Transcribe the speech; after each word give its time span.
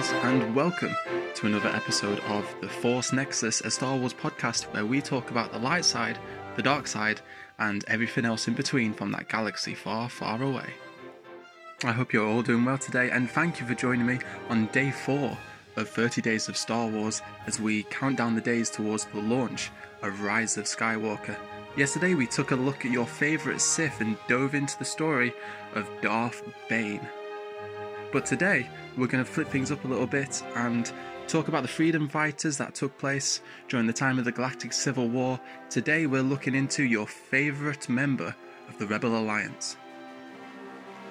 friends, 0.00 0.24
and 0.24 0.54
welcome 0.54 0.94
to 1.34 1.46
another 1.46 1.68
episode 1.68 2.20
of 2.20 2.54
The 2.60 2.68
Force 2.68 3.12
Nexus, 3.12 3.60
a 3.60 3.70
Star 3.70 3.96
Wars 3.96 4.14
podcast 4.14 4.64
where 4.72 4.86
we 4.86 5.00
talk 5.00 5.30
about 5.30 5.52
the 5.52 5.58
light 5.58 5.84
side, 5.84 6.18
the 6.56 6.62
dark 6.62 6.86
side, 6.86 7.20
and 7.58 7.84
everything 7.86 8.24
else 8.24 8.48
in 8.48 8.54
between 8.54 8.94
from 8.94 9.12
that 9.12 9.28
galaxy 9.28 9.74
far, 9.74 10.08
far 10.08 10.42
away. 10.42 10.70
I 11.84 11.92
hope 11.92 12.12
you're 12.12 12.26
all 12.26 12.42
doing 12.42 12.64
well 12.64 12.78
today, 12.78 13.10
and 13.10 13.30
thank 13.30 13.60
you 13.60 13.66
for 13.66 13.74
joining 13.74 14.06
me 14.06 14.20
on 14.48 14.66
day 14.66 14.90
four 14.90 15.36
of 15.76 15.88
30 15.88 16.22
Days 16.22 16.48
of 16.48 16.56
Star 16.56 16.86
Wars 16.86 17.20
as 17.46 17.60
we 17.60 17.82
count 17.84 18.16
down 18.16 18.34
the 18.34 18.40
days 18.40 18.70
towards 18.70 19.04
the 19.06 19.20
launch 19.20 19.70
of 20.02 20.22
Rise 20.22 20.56
of 20.56 20.64
Skywalker. 20.64 21.36
Yesterday, 21.76 22.14
we 22.14 22.26
took 22.26 22.52
a 22.52 22.56
look 22.56 22.86
at 22.86 22.92
your 22.92 23.06
favourite 23.06 23.60
Sith 23.60 24.00
and 24.00 24.16
dove 24.28 24.54
into 24.54 24.78
the 24.78 24.84
story 24.84 25.34
of 25.74 25.88
Darth 26.00 26.42
Bane. 26.68 27.06
But 28.12 28.26
today, 28.26 28.68
we're 28.96 29.06
going 29.06 29.24
to 29.24 29.30
flip 29.30 29.48
things 29.48 29.70
up 29.70 29.84
a 29.84 29.88
little 29.88 30.06
bit 30.06 30.42
and 30.56 30.90
talk 31.28 31.46
about 31.46 31.62
the 31.62 31.68
freedom 31.68 32.08
fighters 32.08 32.56
that 32.56 32.74
took 32.74 32.96
place 32.98 33.40
during 33.68 33.86
the 33.86 33.92
time 33.92 34.18
of 34.18 34.24
the 34.24 34.32
Galactic 34.32 34.72
Civil 34.72 35.08
War. 35.08 35.38
Today, 35.68 36.06
we're 36.06 36.22
looking 36.22 36.56
into 36.56 36.82
your 36.82 37.06
favourite 37.06 37.88
member 37.88 38.34
of 38.68 38.78
the 38.78 38.86
Rebel 38.86 39.16
Alliance. 39.16 39.76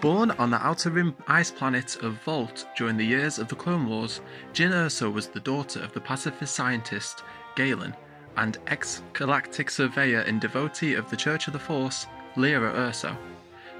Born 0.01 0.31
on 0.31 0.49
the 0.49 0.65
outer 0.65 0.89
rim 0.89 1.15
ice 1.27 1.51
planet 1.51 1.97
of 2.03 2.19
Vallt 2.25 2.65
during 2.77 2.97
the 2.97 3.05
years 3.05 3.39
of 3.39 3.47
the 3.47 3.55
Clone 3.55 3.87
Wars, 3.87 4.19
Jyn 4.53 4.71
Erso 4.71 5.11
was 5.11 5.27
the 5.27 5.39
daughter 5.39 5.81
of 5.81 5.93
the 5.93 6.01
pacifist 6.01 6.55
scientist 6.55 7.23
Galen 7.55 7.95
and 8.37 8.57
ex-galactic 8.67 9.69
surveyor 9.69 10.21
and 10.21 10.39
devotee 10.39 10.95
of 10.95 11.09
the 11.09 11.17
Church 11.17 11.47
of 11.47 11.53
the 11.53 11.59
Force, 11.59 12.07
Lyra 12.35 12.73
Erso. 12.73 13.15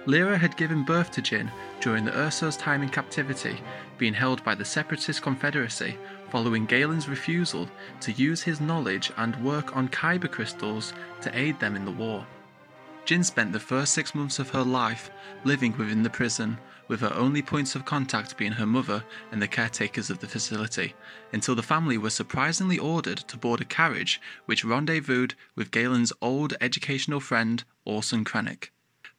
Lyra 0.06 0.38
had 0.38 0.56
given 0.56 0.84
birth 0.84 1.12
to 1.12 1.22
Jyn 1.22 1.52
during 1.82 2.06
the 2.06 2.18
Erso's 2.18 2.56
time 2.56 2.82
in 2.82 2.90
captivity, 2.90 3.60
being 3.98 4.14
held 4.14 4.44
by 4.44 4.56
the 4.56 4.66
Separatist 4.66 5.22
Confederacy 5.22 5.98
following 6.30 6.66
Galen's 6.66 7.10
refusal 7.10 7.68
to 8.02 8.12
use 8.14 8.42
his 8.42 8.62
knowledge 8.62 9.12
and 9.18 9.44
work 9.44 9.76
on 9.76 9.90
kyber 9.90 10.32
crystals 10.32 10.94
to 11.22 11.38
aid 11.38 11.60
them 11.60 11.76
in 11.76 11.86
the 11.86 11.92
war. 11.92 12.26
Jyn 13.06 13.26
spent 13.26 13.52
the 13.52 13.60
first 13.60 13.94
six 13.94 14.14
months 14.14 14.40
of 14.40 14.52
her 14.52 14.64
life 14.64 15.10
living 15.44 15.76
within 15.78 16.04
the 16.04 16.10
prison, 16.10 16.58
with 16.88 17.02
her 17.02 17.14
only 17.14 17.42
points 17.42 17.76
of 17.76 17.86
contact 17.86 18.38
being 18.38 18.52
her 18.54 18.66
mother 18.66 19.04
and 19.32 19.42
the 19.42 19.48
caretakers 19.48 20.10
of 20.10 20.20
the 20.20 20.28
facility, 20.28 20.94
until 21.34 21.56
the 21.56 21.64
family 21.64 21.98
was 21.98 22.14
surprisingly 22.14 22.78
ordered 22.78 23.18
to 23.18 23.38
board 23.38 23.62
a 23.62 23.66
carriage 23.66 24.22
which 24.46 24.64
rendezvoused 24.64 25.36
with 25.56 25.72
Galen's 25.72 26.14
old 26.22 26.54
educational 26.62 27.20
friend, 27.20 27.64
Orson 27.84 28.24
Krennic. 28.24 28.70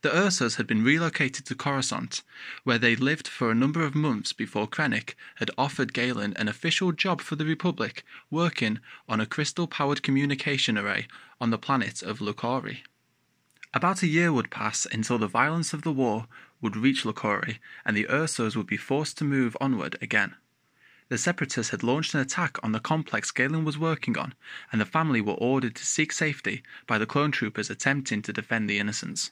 The 0.03 0.09
Ersos 0.09 0.57
had 0.57 0.67
been 0.67 0.83
relocated 0.83 1.45
to 1.45 1.55
Coruscant, 1.55 2.23
where 2.65 2.79
they 2.79 2.97
lived 2.97 3.29
for 3.29 3.51
a 3.51 3.55
number 3.55 3.85
of 3.85 3.95
months 3.95 4.33
before 4.33 4.67
Krennic 4.67 5.15
had 5.35 5.51
offered 5.59 5.93
Galen 5.93 6.33
an 6.39 6.49
official 6.49 6.91
job 6.91 7.21
for 7.21 7.37
the 7.37 7.45
Republic, 7.45 8.03
working 8.31 8.81
on 9.07 9.21
a 9.21 9.27
crystal-powered 9.27 10.03
communication 10.03 10.79
array 10.79 11.07
on 11.39 11.51
the 11.51 11.59
planet 11.59 12.03
of 12.03 12.21
Lukori. 12.21 12.79
About 13.75 14.03
a 14.03 14.07
year 14.07 14.33
would 14.33 14.51
pass 14.51 14.87
until 14.87 15.19
the 15.19 15.27
violence 15.27 15.75
of 15.75 15.83
the 15.83 15.93
war 15.93 16.29
would 16.63 16.79
reach 16.79 17.05
Lukori 17.05 17.59
and 17.85 17.95
the 17.95 18.07
Ersos 18.07 18.57
would 18.57 18.67
be 18.67 18.79
forced 18.79 19.19
to 19.19 19.25
move 19.25 19.55
onward 19.61 19.99
again. 20.01 20.35
The 21.11 21.19
Separatists 21.19 21.73
had 21.73 21.83
launched 21.83 22.15
an 22.15 22.21
attack 22.21 22.57
on 22.63 22.73
the 22.73 22.81
complex 22.81 23.31
Galen 23.31 23.67
was 23.67 23.77
working 23.77 24.17
on, 24.17 24.33
and 24.73 24.81
the 24.81 24.87
family 24.87 25.21
were 25.21 25.35
ordered 25.35 25.75
to 25.75 25.85
seek 25.85 26.11
safety 26.11 26.63
by 26.87 26.97
the 26.97 27.05
clone 27.05 27.33
troopers 27.33 27.69
attempting 27.69 28.23
to 28.23 28.33
defend 28.33 28.71
the 28.71 28.79
innocents. 28.79 29.31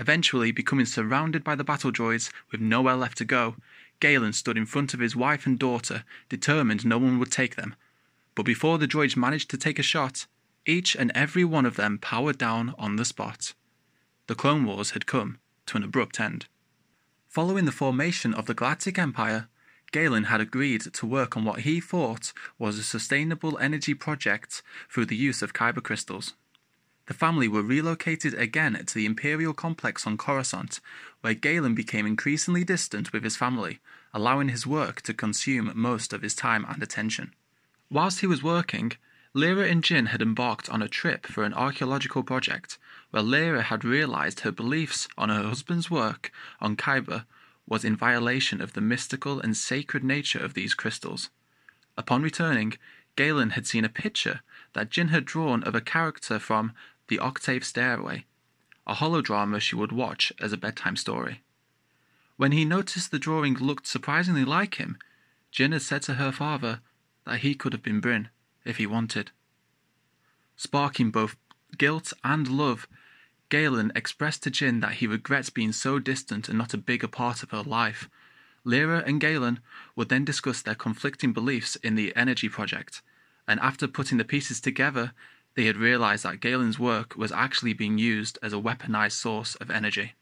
Eventually, 0.00 0.50
becoming 0.50 0.86
surrounded 0.86 1.44
by 1.44 1.54
the 1.54 1.62
battle 1.62 1.92
droids 1.92 2.32
with 2.50 2.60
nowhere 2.60 2.96
left 2.96 3.18
to 3.18 3.24
go, 3.24 3.54
Galen 4.00 4.32
stood 4.32 4.56
in 4.56 4.64
front 4.64 4.94
of 4.94 5.00
his 5.00 5.14
wife 5.14 5.46
and 5.46 5.58
daughter, 5.58 6.04
determined 6.30 6.84
no 6.84 6.96
one 6.96 7.18
would 7.18 7.30
take 7.30 7.54
them. 7.54 7.76
But 8.34 8.44
before 8.44 8.78
the 8.78 8.88
droids 8.88 9.14
managed 9.14 9.50
to 9.50 9.58
take 9.58 9.78
a 9.78 9.82
shot, 9.82 10.26
each 10.64 10.96
and 10.96 11.12
every 11.14 11.44
one 11.44 11.66
of 11.66 11.76
them 11.76 11.98
powered 11.98 12.38
down 12.38 12.74
on 12.78 12.96
the 12.96 13.04
spot 13.04 13.52
the 14.26 14.36
Clone 14.36 14.64
Wars 14.64 14.92
had 14.92 15.06
come 15.06 15.40
to 15.66 15.76
an 15.76 15.82
abrupt 15.82 16.20
end. 16.20 16.46
Following 17.26 17.64
the 17.64 17.72
formation 17.72 18.32
of 18.32 18.46
the 18.46 18.54
Galactic 18.54 18.96
Empire, 18.96 19.48
Galen 19.90 20.24
had 20.24 20.40
agreed 20.40 20.82
to 20.94 21.04
work 21.04 21.36
on 21.36 21.44
what 21.44 21.62
he 21.62 21.80
thought 21.80 22.32
was 22.56 22.78
a 22.78 22.84
sustainable 22.84 23.58
energy 23.58 23.92
project 23.92 24.62
through 24.88 25.06
the 25.06 25.16
use 25.16 25.42
of 25.42 25.52
kyber 25.52 25.82
crystals. 25.82 26.34
The 27.10 27.14
family 27.14 27.48
were 27.48 27.64
relocated 27.64 28.34
again 28.34 28.80
to 28.86 28.94
the 28.94 29.04
Imperial 29.04 29.52
complex 29.52 30.06
on 30.06 30.16
Coruscant, 30.16 30.78
where 31.22 31.34
Galen 31.34 31.74
became 31.74 32.06
increasingly 32.06 32.62
distant 32.62 33.12
with 33.12 33.24
his 33.24 33.36
family, 33.36 33.80
allowing 34.14 34.48
his 34.48 34.64
work 34.64 35.02
to 35.02 35.12
consume 35.12 35.72
most 35.74 36.12
of 36.12 36.22
his 36.22 36.36
time 36.36 36.64
and 36.68 36.80
attention. 36.80 37.34
Whilst 37.90 38.20
he 38.20 38.28
was 38.28 38.44
working, 38.44 38.92
Lyra 39.34 39.66
and 39.66 39.82
Jyn 39.82 40.10
had 40.10 40.22
embarked 40.22 40.68
on 40.68 40.82
a 40.82 40.88
trip 40.88 41.26
for 41.26 41.42
an 41.42 41.52
archaeological 41.52 42.22
project, 42.22 42.78
where 43.10 43.24
Lyra 43.24 43.62
had 43.62 43.84
realized 43.84 44.40
her 44.40 44.52
beliefs 44.52 45.08
on 45.18 45.30
her 45.30 45.42
husband's 45.42 45.90
work 45.90 46.30
on 46.60 46.76
Kyber 46.76 47.24
was 47.66 47.84
in 47.84 47.96
violation 47.96 48.60
of 48.60 48.74
the 48.74 48.80
mystical 48.80 49.40
and 49.40 49.56
sacred 49.56 50.04
nature 50.04 50.38
of 50.38 50.54
these 50.54 50.74
crystals. 50.74 51.28
Upon 51.98 52.22
returning, 52.22 52.74
Galen 53.16 53.50
had 53.50 53.66
seen 53.66 53.84
a 53.84 53.88
picture 53.88 54.42
that 54.72 54.90
Jyn 54.90 55.08
had 55.08 55.24
drawn 55.24 55.64
of 55.64 55.74
a 55.74 55.80
character 55.80 56.38
from 56.38 56.72
The 57.10 57.18
Octave 57.18 57.64
Stairway, 57.64 58.24
a 58.86 58.94
holodrama 58.94 59.60
she 59.60 59.74
would 59.74 59.90
watch 59.90 60.32
as 60.40 60.52
a 60.52 60.56
bedtime 60.56 60.94
story. 60.94 61.42
When 62.36 62.52
he 62.52 62.64
noticed 62.64 63.10
the 63.10 63.18
drawing 63.18 63.54
looked 63.54 63.88
surprisingly 63.88 64.44
like 64.44 64.76
him, 64.76 64.96
Jyn 65.52 65.72
had 65.72 65.82
said 65.82 66.02
to 66.02 66.14
her 66.14 66.30
father 66.30 66.80
that 67.24 67.40
he 67.40 67.56
could 67.56 67.72
have 67.72 67.82
been 67.82 67.98
Bryn 67.98 68.28
if 68.64 68.76
he 68.76 68.86
wanted. 68.86 69.32
Sparking 70.54 71.10
both 71.10 71.34
guilt 71.76 72.12
and 72.22 72.46
love, 72.46 72.86
Galen 73.48 73.90
expressed 73.96 74.44
to 74.44 74.50
Jyn 74.52 74.80
that 74.80 74.94
he 74.94 75.08
regrets 75.08 75.50
being 75.50 75.72
so 75.72 75.98
distant 75.98 76.48
and 76.48 76.58
not 76.58 76.74
a 76.74 76.78
bigger 76.78 77.08
part 77.08 77.42
of 77.42 77.50
her 77.50 77.64
life. 77.64 78.08
Lyra 78.62 79.02
and 79.04 79.20
Galen 79.20 79.58
would 79.96 80.10
then 80.10 80.24
discuss 80.24 80.62
their 80.62 80.76
conflicting 80.76 81.32
beliefs 81.32 81.74
in 81.74 81.96
the 81.96 82.14
Energy 82.14 82.48
Project, 82.48 83.02
and 83.48 83.58
after 83.58 83.88
putting 83.88 84.18
the 84.18 84.24
pieces 84.24 84.60
together, 84.60 85.12
they 85.60 85.66
had 85.66 85.76
realized 85.76 86.24
that 86.24 86.40
Galen's 86.40 86.78
work 86.78 87.14
was 87.18 87.30
actually 87.32 87.74
being 87.74 87.98
used 87.98 88.38
as 88.42 88.54
a 88.54 88.56
weaponized 88.56 89.12
source 89.12 89.56
of 89.56 89.70
energy. 89.70 90.14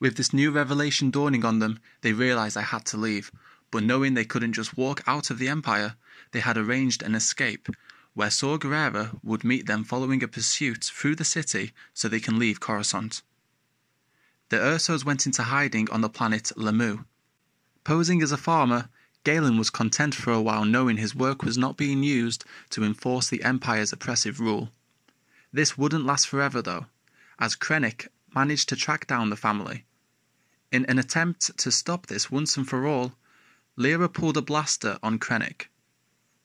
With 0.00 0.16
this 0.16 0.32
new 0.32 0.50
revelation 0.50 1.12
dawning 1.12 1.44
on 1.44 1.60
them, 1.60 1.78
they 2.00 2.12
realized 2.12 2.56
they 2.56 2.62
had 2.62 2.84
to 2.86 2.96
leave, 2.96 3.30
but 3.70 3.84
knowing 3.84 4.14
they 4.14 4.24
couldn't 4.24 4.54
just 4.54 4.76
walk 4.76 5.04
out 5.06 5.30
of 5.30 5.38
the 5.38 5.46
Empire, 5.46 5.94
they 6.32 6.40
had 6.40 6.56
arranged 6.56 7.04
an 7.04 7.14
escape, 7.14 7.68
where 8.14 8.32
Saw 8.32 8.58
Gerrera 8.58 9.20
would 9.22 9.44
meet 9.44 9.66
them 9.66 9.84
following 9.84 10.24
a 10.24 10.26
pursuit 10.26 10.82
through 10.82 11.14
the 11.14 11.24
city 11.24 11.70
so 11.94 12.08
they 12.08 12.18
can 12.18 12.36
leave 12.36 12.58
Coruscant. 12.58 13.22
The 14.48 14.56
Ersos 14.56 15.04
went 15.04 15.24
into 15.24 15.44
hiding 15.44 15.88
on 15.90 16.00
the 16.00 16.10
planet 16.10 16.50
Lah'mu. 16.56 17.04
Posing 17.84 18.22
as 18.22 18.32
a 18.32 18.36
farmer, 18.36 18.88
Galen 19.28 19.58
was 19.58 19.68
content 19.68 20.14
for 20.14 20.32
a 20.32 20.40
while 20.40 20.64
knowing 20.64 20.96
his 20.96 21.14
work 21.14 21.42
was 21.42 21.58
not 21.58 21.76
being 21.76 22.02
used 22.02 22.46
to 22.70 22.82
enforce 22.82 23.28
the 23.28 23.42
Empire's 23.42 23.92
oppressive 23.92 24.40
rule. 24.40 24.72
This 25.52 25.76
wouldn't 25.76 26.06
last 26.06 26.26
forever, 26.26 26.62
though, 26.62 26.86
as 27.38 27.54
Krennic 27.54 28.08
managed 28.34 28.70
to 28.70 28.74
track 28.76 29.06
down 29.06 29.28
the 29.28 29.36
family. 29.36 29.84
In 30.72 30.86
an 30.86 30.98
attempt 30.98 31.58
to 31.58 31.70
stop 31.70 32.06
this 32.06 32.30
once 32.30 32.56
and 32.56 32.66
for 32.66 32.86
all, 32.86 33.18
Lyra 33.76 34.08
pulled 34.08 34.38
a 34.38 34.40
blaster 34.40 34.98
on 35.02 35.18
Krennic. 35.18 35.66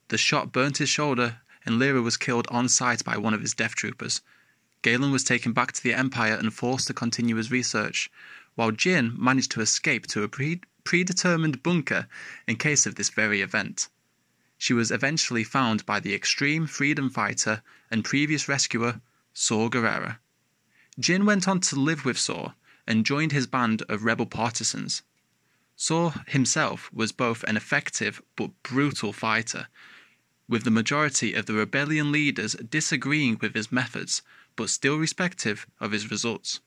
The 0.10 0.18
shot 0.18 0.52
burnt 0.52 0.80
his 0.80 0.90
shoulder, 0.90 1.40
and 1.66 1.80
Lyra 1.80 2.02
was 2.02 2.18
killed 2.18 2.48
on 2.52 2.68
sight 2.68 3.02
by 3.06 3.16
one 3.16 3.34
of 3.34 3.40
his 3.40 3.54
death 3.54 3.76
troopers. 3.76 4.22
Galen 4.82 5.14
was 5.14 5.24
taken 5.24 5.54
back 5.54 5.72
to 5.72 5.82
the 5.82 5.94
Empire 5.94 6.36
and 6.36 6.54
forced 6.54 6.88
to 6.88 6.94
continue 6.94 7.38
his 7.38 7.50
research, 7.50 8.12
while 8.56 8.74
Jyn 8.74 9.18
managed 9.18 9.52
to 9.52 9.62
escape 9.62 10.06
to 10.08 10.24
a 10.24 10.28
pre- 10.28 10.60
predetermined 10.84 11.64
bunker 11.64 12.08
in 12.48 12.56
case 12.56 12.86
of 12.86 12.96
this 12.96 13.10
very 13.10 13.42
event. 13.42 13.90
She 14.58 14.74
was 14.74 14.92
eventually 14.92 15.44
found 15.44 15.86
by 15.86 16.00
the 16.00 16.14
extreme 16.14 16.68
freedom 16.68 17.10
fighter 17.10 17.62
and 17.92 18.06
previous 18.06 18.48
rescuer, 18.48 19.02
Saw 19.34 19.70
Gerrera. 19.70 20.20
Jyn 21.00 21.26
went 21.26 21.48
on 21.48 21.60
to 21.62 21.76
live 21.76 22.06
with 22.06 22.18
Saw 22.18 22.54
and 22.88 23.06
joined 23.06 23.32
his 23.32 23.48
band 23.48 23.82
of 23.90 24.04
rebel 24.04 24.26
partisans. 24.26 25.02
Saw 25.76 26.12
himself 26.28 26.92
was 26.94 27.12
both 27.12 27.44
an 27.44 27.58
effective 27.58 28.22
but 28.36 28.52
brutal 28.62 29.12
fighter, 29.12 29.68
with 30.48 30.64
the 30.64 30.72
majority 30.72 31.34
of 31.34 31.46
the 31.46 31.54
rebellion 31.54 32.12
leaders 32.12 32.54
disagreeing 32.54 33.38
with 33.42 33.56
his 33.56 33.72
methods 33.72 34.22
but 34.56 34.70
still 34.70 34.98
respective 34.98 35.66
of 35.80 35.92
his 35.92 36.12
results. 36.12 36.60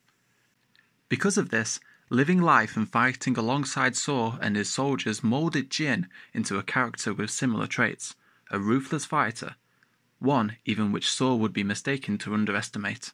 Because 1.09 1.39
of 1.39 1.51
this, 1.51 1.79
living 2.09 2.41
life 2.41 2.77
and 2.77 2.89
fighting 2.89 3.37
alongside 3.37 3.97
Saw 3.97 4.39
and 4.41 4.57
his 4.57 4.69
soldiers 4.69 5.25
molded 5.25 5.71
Jyn 5.71 6.07
into 6.33 6.59
a 6.59 6.63
character 6.63 7.13
with 7.13 7.31
similar 7.31 7.67
traits, 7.67 8.15
a 8.51 8.59
ruthless 8.59 9.05
fighter, 9.05 9.57
one 10.19 10.57
even 10.65 10.93
which 10.93 11.11
Saw 11.11 11.35
would 11.35 11.53
be 11.53 11.65
mistaken 11.65 12.17
to 12.19 12.35
underestimate. 12.35 13.13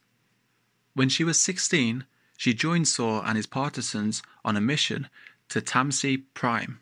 When 0.93 1.09
she 1.09 1.23
was 1.23 1.39
16, 1.39 2.05
she 2.37 2.53
joined 2.53 2.87
Saw 2.87 3.23
and 3.23 3.35
his 3.35 3.47
partisans 3.47 4.21
on 4.45 4.55
a 4.55 4.61
mission 4.61 5.09
to 5.49 5.61
Tamsi 5.61 6.23
Prime. 6.33 6.79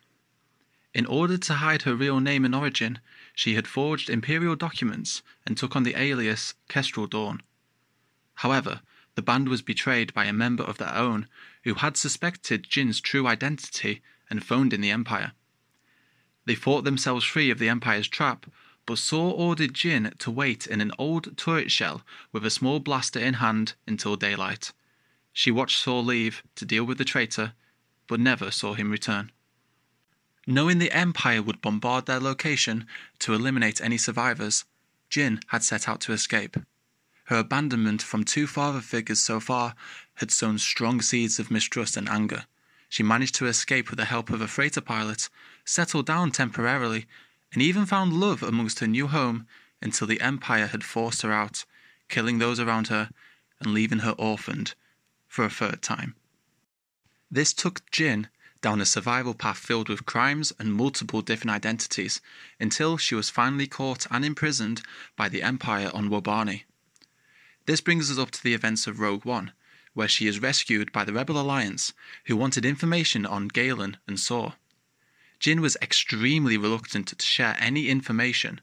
In 0.94 1.06
order 1.06 1.38
to 1.38 1.54
hide 1.56 1.84
her 1.84 1.96
real 1.96 2.20
name 2.20 2.44
and 2.44 2.54
origin, 2.54 3.00
she 3.34 3.56
had 3.56 3.68
forged 3.68 4.10
imperial 4.10 4.58
documents 4.58 5.22
and 5.46 5.58
took 5.58 5.76
on 5.76 5.84
the 5.84 5.96
alias 5.96 6.56
Kestrel 6.68 7.08
Dawn. 7.08 7.42
However, 8.36 8.82
the 9.16 9.22
band 9.22 9.48
was 9.48 9.62
betrayed 9.62 10.14
by 10.14 10.26
a 10.26 10.34
member 10.34 10.64
of 10.64 10.78
their 10.78 10.94
own 10.94 11.28
who 11.64 11.76
had 11.76 11.98
suspected 11.98 12.70
Jyn's 12.70 13.02
true 13.02 13.28
identity 13.28 14.02
and 14.30 14.44
phoned 14.44 14.74
in 14.74 14.82
the 14.82 14.92
Empire. 14.92 15.34
They 16.46 16.56
fought 16.56 16.84
themselves 16.84 17.24
free 17.24 17.50
of 17.52 17.60
the 17.60 17.70
Empire's 17.70 18.08
trap, 18.08 18.46
but 18.86 18.98
Saw 18.98 19.30
ordered 19.32 19.74
Jyn 19.74 20.18
to 20.18 20.32
wait 20.32 20.66
in 20.66 20.82
an 20.82 20.92
old 20.98 21.38
turret 21.38 21.72
shell 21.72 22.02
with 22.32 22.46
a 22.46 22.50
small 22.50 22.80
blaster 22.80 23.20
in 23.20 23.36
hand 23.36 23.76
until 23.86 24.16
daylight. 24.16 24.72
She 25.34 25.52
watched 25.52 25.80
Saw 25.80 26.00
leave 26.00 26.44
to 26.56 26.66
deal 26.66 26.84
with 26.84 26.98
the 26.98 27.06
traitor, 27.06 27.54
but 28.08 28.20
never 28.20 28.52
saw 28.52 28.74
him 28.74 28.92
return. 28.92 29.32
Knowing 30.48 30.80
the 30.80 30.92
Empire 30.92 31.42
would 31.42 31.62
bombard 31.62 32.08
their 32.08 32.20
location 32.20 32.88
to 33.20 33.34
eliminate 33.34 33.80
any 33.80 33.98
survivors, 33.98 34.66
Jyn 35.10 35.42
had 35.48 35.64
set 35.64 35.88
out 35.88 36.02
to 36.02 36.14
escape. 36.14 36.58
Her 37.32 37.38
abandonment 37.38 38.02
from 38.02 38.26
two 38.26 38.46
father 38.46 38.82
figures 38.82 39.22
so 39.22 39.40
far 39.40 39.74
had 40.16 40.32
sown 40.32 40.58
strong 40.58 41.02
seeds 41.02 41.40
of 41.40 41.50
mistrust 41.50 41.96
and 41.96 42.10
anger. 42.10 42.46
She 42.90 43.04
managed 43.04 43.36
to 43.36 43.46
escape 43.46 43.90
with 43.90 44.00
the 44.00 44.04
help 44.04 44.30
of 44.32 44.42
a 44.42 44.50
freighter 44.50 44.82
pilot, 44.82 45.30
settled 45.64 46.08
down 46.08 46.32
temporarily, 46.32 47.06
and 47.54 47.62
even 47.62 47.86
found 47.86 48.12
love 48.12 48.44
amongst 48.44 48.80
her 48.80 48.86
new 48.88 49.08
home 49.08 49.48
until 49.82 50.08
the 50.08 50.20
Empire 50.20 50.68
had 50.68 50.84
forced 50.84 51.22
her 51.22 51.32
out, 51.32 51.64
killing 52.10 52.40
those 52.40 52.60
around 52.60 52.90
her 52.90 53.10
and 53.62 53.74
leaving 53.74 54.00
her 54.00 54.16
orphaned 54.18 54.76
for 55.30 55.46
a 55.46 55.50
third 55.50 55.82
time. 55.82 56.16
This 57.32 57.54
took 57.54 57.90
Jyn 57.92 58.28
down 58.60 58.82
a 58.82 58.86
survival 58.86 59.36
path 59.36 59.60
filled 59.60 59.88
with 59.88 60.06
crimes 60.06 60.52
and 60.60 60.74
multiple 60.74 61.22
different 61.22 61.56
identities 61.56 62.20
until 62.60 62.98
she 62.98 63.16
was 63.16 63.30
finally 63.30 63.68
caught 63.68 64.06
and 64.12 64.26
imprisoned 64.26 64.82
by 65.16 65.30
the 65.30 65.42
Empire 65.42 65.90
on 65.94 66.10
Wobani. 66.10 66.66
This 67.66 67.82
brings 67.82 68.10
us 68.10 68.18
up 68.18 68.32
to 68.32 68.44
the 68.44 68.54
events 68.54 68.88
of 68.88 69.00
Rogue 69.00 69.24
One, 69.24 69.52
where 69.94 70.08
she 70.08 70.28
is 70.28 70.42
rescued 70.42 70.92
by 70.92 71.04
the 71.04 71.14
Rebel 71.14 71.40
Alliance, 71.40 71.94
who 72.26 72.36
wanted 72.36 72.66
information 72.66 73.26
on 73.26 73.48
Galen 73.48 73.98
and 74.08 74.20
Saw. 74.20 74.54
Jyn 75.40 75.60
was 75.60 75.78
extremely 75.82 76.58
reluctant 76.58 77.08
to 77.08 77.26
share 77.26 77.56
any 77.60 77.90
information, 77.90 78.62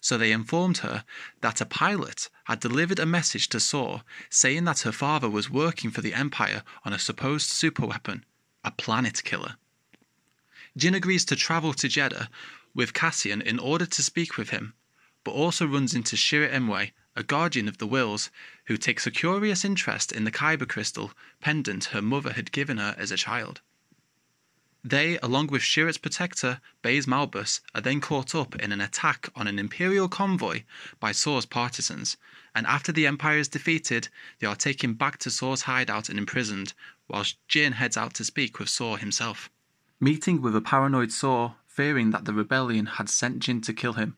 so 0.00 0.16
they 0.16 0.32
informed 0.32 0.78
her 0.78 1.04
that 1.40 1.60
a 1.60 1.66
pilot 1.66 2.28
had 2.44 2.60
delivered 2.60 2.98
a 2.98 3.06
message 3.06 3.48
to 3.48 3.60
Saw 3.60 4.00
saying 4.30 4.64
that 4.64 4.80
her 4.80 4.92
father 4.92 5.28
was 5.28 5.50
working 5.50 5.90
for 5.90 6.00
the 6.00 6.14
Empire 6.14 6.62
on 6.84 6.92
a 6.92 6.98
supposed 6.98 7.50
superweapon, 7.50 8.22
a 8.64 8.70
planet 8.70 9.24
killer. 9.24 9.56
Jyn 10.78 10.94
agrees 10.94 11.24
to 11.26 11.36
travel 11.36 11.74
to 11.74 11.88
Jedha 11.88 12.28
with 12.74 12.94
Cassian 12.94 13.42
in 13.42 13.58
order 13.58 13.86
to 13.86 14.02
speak 14.02 14.36
with 14.36 14.50
him, 14.50 14.74
but 15.24 15.32
also 15.32 15.66
runs 15.66 15.94
into 15.94 16.16
Chirrut 16.16 16.52
Îmwe, 16.52 16.92
a 17.18 17.24
guardian 17.24 17.66
of 17.66 17.78
the 17.78 17.86
Whills, 17.86 18.30
who 18.66 18.76
takes 18.76 19.04
a 19.04 19.10
curious 19.10 19.64
interest 19.64 20.12
in 20.12 20.22
the 20.22 20.30
Kyber 20.30 20.68
crystal 20.68 21.10
pendant 21.40 21.86
her 21.86 22.00
mother 22.00 22.34
had 22.34 22.52
given 22.52 22.78
her 22.78 22.94
as 22.96 23.10
a 23.10 23.16
child. 23.16 23.60
They, 24.84 25.18
along 25.18 25.48
with 25.48 25.62
Chirrut's 25.62 25.98
protector, 25.98 26.60
Baze 26.80 27.08
Malbus, 27.08 27.60
are 27.74 27.80
then 27.80 28.00
caught 28.00 28.36
up 28.36 28.54
in 28.54 28.70
an 28.70 28.80
attack 28.80 29.30
on 29.34 29.48
an 29.48 29.58
Imperial 29.58 30.08
convoy 30.08 30.62
by 31.00 31.10
Saw's 31.10 31.44
partisans, 31.44 32.16
and 32.54 32.64
after 32.68 32.92
the 32.92 33.08
Empire 33.08 33.38
is 33.38 33.48
defeated, 33.48 34.08
they 34.38 34.46
are 34.46 34.54
taken 34.54 34.94
back 34.94 35.18
to 35.18 35.30
Saw's 35.30 35.62
hideout 35.62 36.08
and 36.08 36.20
imprisoned, 36.20 36.72
whilst 37.08 37.36
Jyn 37.48 37.72
heads 37.72 37.96
out 37.96 38.14
to 38.14 38.24
speak 38.24 38.60
with 38.60 38.68
Saw 38.68 38.94
himself. 38.94 39.50
Meeting 39.98 40.40
with 40.40 40.54
a 40.54 40.60
paranoid 40.60 41.10
Saw, 41.10 41.54
fearing 41.66 42.10
that 42.10 42.26
the 42.26 42.32
rebellion 42.32 42.86
had 42.86 43.08
sent 43.08 43.40
Jyn 43.40 43.60
to 43.64 43.72
kill 43.74 43.94
him, 43.94 44.16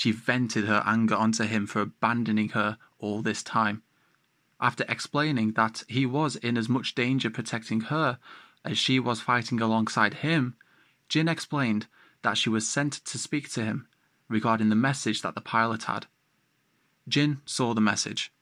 she 0.00 0.12
vented 0.12 0.64
her 0.64 0.82
anger 0.86 1.14
onto 1.14 1.44
him 1.44 1.66
for 1.66 1.82
abandoning 1.82 2.48
her 2.48 2.78
all 2.98 3.20
this 3.20 3.42
time. 3.42 3.82
After 4.58 4.82
explaining 4.88 5.52
that 5.52 5.84
he 5.88 6.06
was 6.06 6.36
in 6.36 6.56
as 6.56 6.70
much 6.70 6.94
danger 6.94 7.28
protecting 7.28 7.82
her 7.82 8.18
as 8.64 8.78
she 8.78 8.98
was 8.98 9.20
fighting 9.20 9.60
alongside 9.60 10.14
him, 10.14 10.56
Jyn 11.10 11.30
explained 11.30 11.86
that 12.22 12.38
she 12.38 12.48
was 12.48 12.66
sent 12.66 12.94
to 12.94 13.18
speak 13.18 13.50
to 13.50 13.62
him 13.62 13.88
regarding 14.26 14.70
the 14.70 14.74
message 14.74 15.20
that 15.20 15.34
the 15.34 15.42
pilot 15.42 15.82
had. 15.82 16.06
Jyn 17.06 17.42
saw 17.44 17.74
the 17.74 17.82
message 17.82 18.32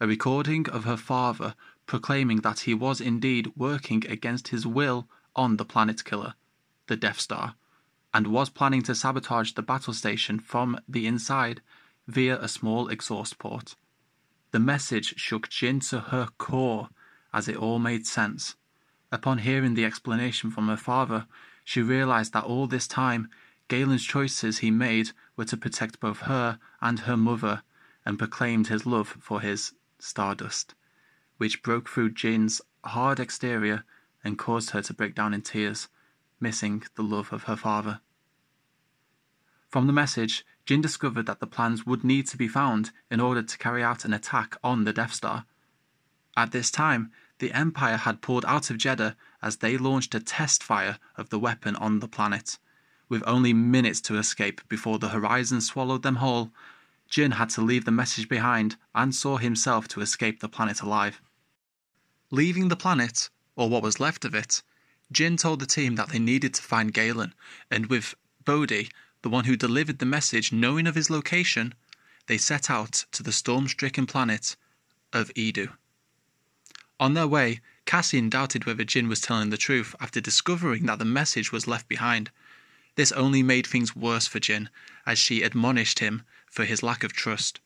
a 0.00 0.06
recording 0.06 0.66
of 0.70 0.84
her 0.84 0.96
father 0.96 1.54
proclaiming 1.84 2.38
that 2.38 2.60
he 2.60 2.72
was 2.72 3.02
indeed 3.02 3.52
working 3.54 4.02
against 4.08 4.48
his 4.48 4.66
will 4.66 5.06
on 5.36 5.58
the 5.58 5.66
planet 5.66 6.02
killer, 6.02 6.32
the 6.86 6.96
Death 6.96 7.20
Star, 7.20 7.56
and 8.14 8.28
was 8.28 8.48
planning 8.48 8.80
to 8.82 8.94
sabotage 8.94 9.52
the 9.52 9.62
battle 9.62 9.92
station 9.92 10.38
from 10.38 10.78
the 10.88 11.06
inside 11.06 11.60
via 12.06 12.40
a 12.40 12.48
small 12.48 12.88
exhaust 12.88 13.38
port. 13.38 13.74
The 14.52 14.60
message 14.60 15.18
shook 15.18 15.48
Jyn 15.48 15.86
to 15.90 15.98
her 15.98 16.28
core 16.38 16.88
as 17.32 17.48
it 17.48 17.56
all 17.56 17.80
made 17.80 18.06
sense. 18.06 18.54
Upon 19.10 19.38
hearing 19.38 19.74
the 19.74 19.84
explanation 19.84 20.52
from 20.52 20.68
her 20.68 20.76
father, 20.76 21.26
she 21.64 21.82
realized 21.82 22.32
that 22.32 22.44
all 22.44 22.68
this 22.68 22.86
time, 22.86 23.28
Galen's 23.68 24.04
choices 24.04 24.58
he 24.58 24.70
made 24.70 25.10
were 25.36 25.44
to 25.46 25.56
protect 25.56 25.98
both 25.98 26.20
her 26.20 26.60
and 26.80 27.00
her 27.00 27.16
mother, 27.16 27.62
and 28.06 28.18
proclaimed 28.18 28.68
his 28.68 28.86
love 28.86 29.16
for 29.20 29.40
his 29.40 29.72
Stardust, 29.98 30.74
which 31.38 31.62
broke 31.62 31.88
through 31.88 32.10
Jyn's 32.10 32.60
hard 32.84 33.18
exterior 33.18 33.84
and 34.22 34.38
caused 34.38 34.70
her 34.70 34.82
to 34.82 34.94
break 34.94 35.14
down 35.14 35.32
in 35.34 35.42
tears, 35.42 35.88
missing 36.38 36.84
the 36.94 37.02
love 37.02 37.32
of 37.32 37.44
her 37.44 37.56
father. 37.56 38.00
From 39.74 39.88
the 39.88 39.92
message, 39.92 40.46
Jyn 40.68 40.80
discovered 40.80 41.26
that 41.26 41.40
the 41.40 41.48
plans 41.48 41.84
would 41.84 42.04
need 42.04 42.28
to 42.28 42.36
be 42.36 42.46
found 42.46 42.92
in 43.10 43.18
order 43.18 43.42
to 43.42 43.58
carry 43.58 43.82
out 43.82 44.04
an 44.04 44.14
attack 44.14 44.56
on 44.62 44.84
the 44.84 44.92
Death 44.92 45.14
Star. 45.14 45.46
At 46.36 46.52
this 46.52 46.70
time, 46.70 47.10
the 47.40 47.50
Empire 47.50 47.96
had 47.96 48.22
pulled 48.22 48.44
out 48.44 48.70
of 48.70 48.76
Jedha 48.78 49.16
as 49.42 49.56
they 49.56 49.76
launched 49.76 50.14
a 50.14 50.20
test 50.20 50.62
fire 50.62 51.00
of 51.16 51.30
the 51.30 51.40
weapon 51.40 51.74
on 51.74 51.98
the 51.98 52.06
planet. 52.06 52.56
With 53.08 53.24
only 53.26 53.52
minutes 53.52 54.00
to 54.02 54.16
escape 54.16 54.60
before 54.68 55.00
the 55.00 55.08
horizon 55.08 55.60
swallowed 55.60 56.04
them 56.04 56.22
whole, 56.22 56.52
Jyn 57.10 57.32
had 57.32 57.50
to 57.50 57.60
leave 57.60 57.84
the 57.84 57.90
message 57.90 58.28
behind 58.28 58.76
and 58.94 59.12
Saw 59.12 59.38
himself 59.38 59.88
to 59.88 60.00
escape 60.02 60.38
the 60.38 60.48
planet 60.48 60.82
alive. 60.82 61.20
Leaving 62.30 62.68
the 62.68 62.76
planet, 62.76 63.28
or 63.56 63.68
what 63.68 63.82
was 63.82 63.98
left 63.98 64.24
of 64.24 64.36
it, 64.36 64.62
Jyn 65.12 65.36
told 65.36 65.58
the 65.58 65.66
team 65.66 65.96
that 65.96 66.10
they 66.10 66.20
needed 66.20 66.54
to 66.54 66.62
find 66.62 66.94
Galen, 66.94 67.34
and 67.72 67.86
with 67.86 68.14
Bodhi, 68.44 68.88
the 69.24 69.30
one 69.30 69.46
who 69.46 69.56
delivered 69.56 70.00
the 70.00 70.04
message, 70.04 70.52
knowing 70.52 70.86
of 70.86 70.94
his 70.94 71.08
location, 71.08 71.72
they 72.26 72.36
set 72.36 72.68
out 72.68 73.06
to 73.10 73.22
the 73.22 73.32
storm 73.32 73.66
stricken 73.66 74.04
planet 74.04 74.54
of 75.14 75.32
Eadu. 75.32 75.70
On 77.00 77.14
their 77.14 77.26
way, 77.26 77.62
Cassian 77.86 78.28
doubted 78.28 78.66
whether 78.66 78.84
Jyn 78.84 79.08
was 79.08 79.22
telling 79.22 79.48
the 79.48 79.56
truth 79.56 79.94
after 79.98 80.20
discovering 80.20 80.84
that 80.84 80.98
the 80.98 81.06
message 81.06 81.52
was 81.52 81.66
left 81.66 81.88
behind. 81.88 82.30
This 82.96 83.12
only 83.12 83.42
made 83.42 83.66
things 83.66 83.96
worse 83.96 84.26
for 84.26 84.40
Jyn, 84.40 84.68
as 85.06 85.18
she 85.18 85.42
admonished 85.42 86.00
him 86.00 86.24
for 86.50 86.66
his 86.66 86.82
lack 86.82 87.02
of 87.02 87.14
trust. 87.14 87.60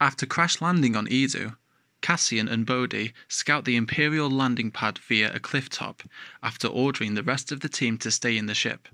After 0.00 0.26
crash 0.26 0.60
landing 0.60 0.96
on 0.96 1.06
Eadu, 1.06 1.54
Cassian 2.00 2.48
and 2.48 2.66
Bodhi 2.66 3.14
scout 3.28 3.66
the 3.66 3.76
Imperial 3.76 4.28
landing 4.28 4.72
pad 4.72 4.98
via 4.98 5.32
a 5.32 5.38
cliff 5.38 5.68
top 5.68 6.02
after 6.42 6.66
ordering 6.66 7.14
the 7.14 7.22
rest 7.22 7.52
of 7.52 7.60
the 7.60 7.68
team 7.68 7.98
to 7.98 8.10
stay 8.10 8.36
in 8.36 8.46
the 8.46 8.54
ship, 8.54 8.88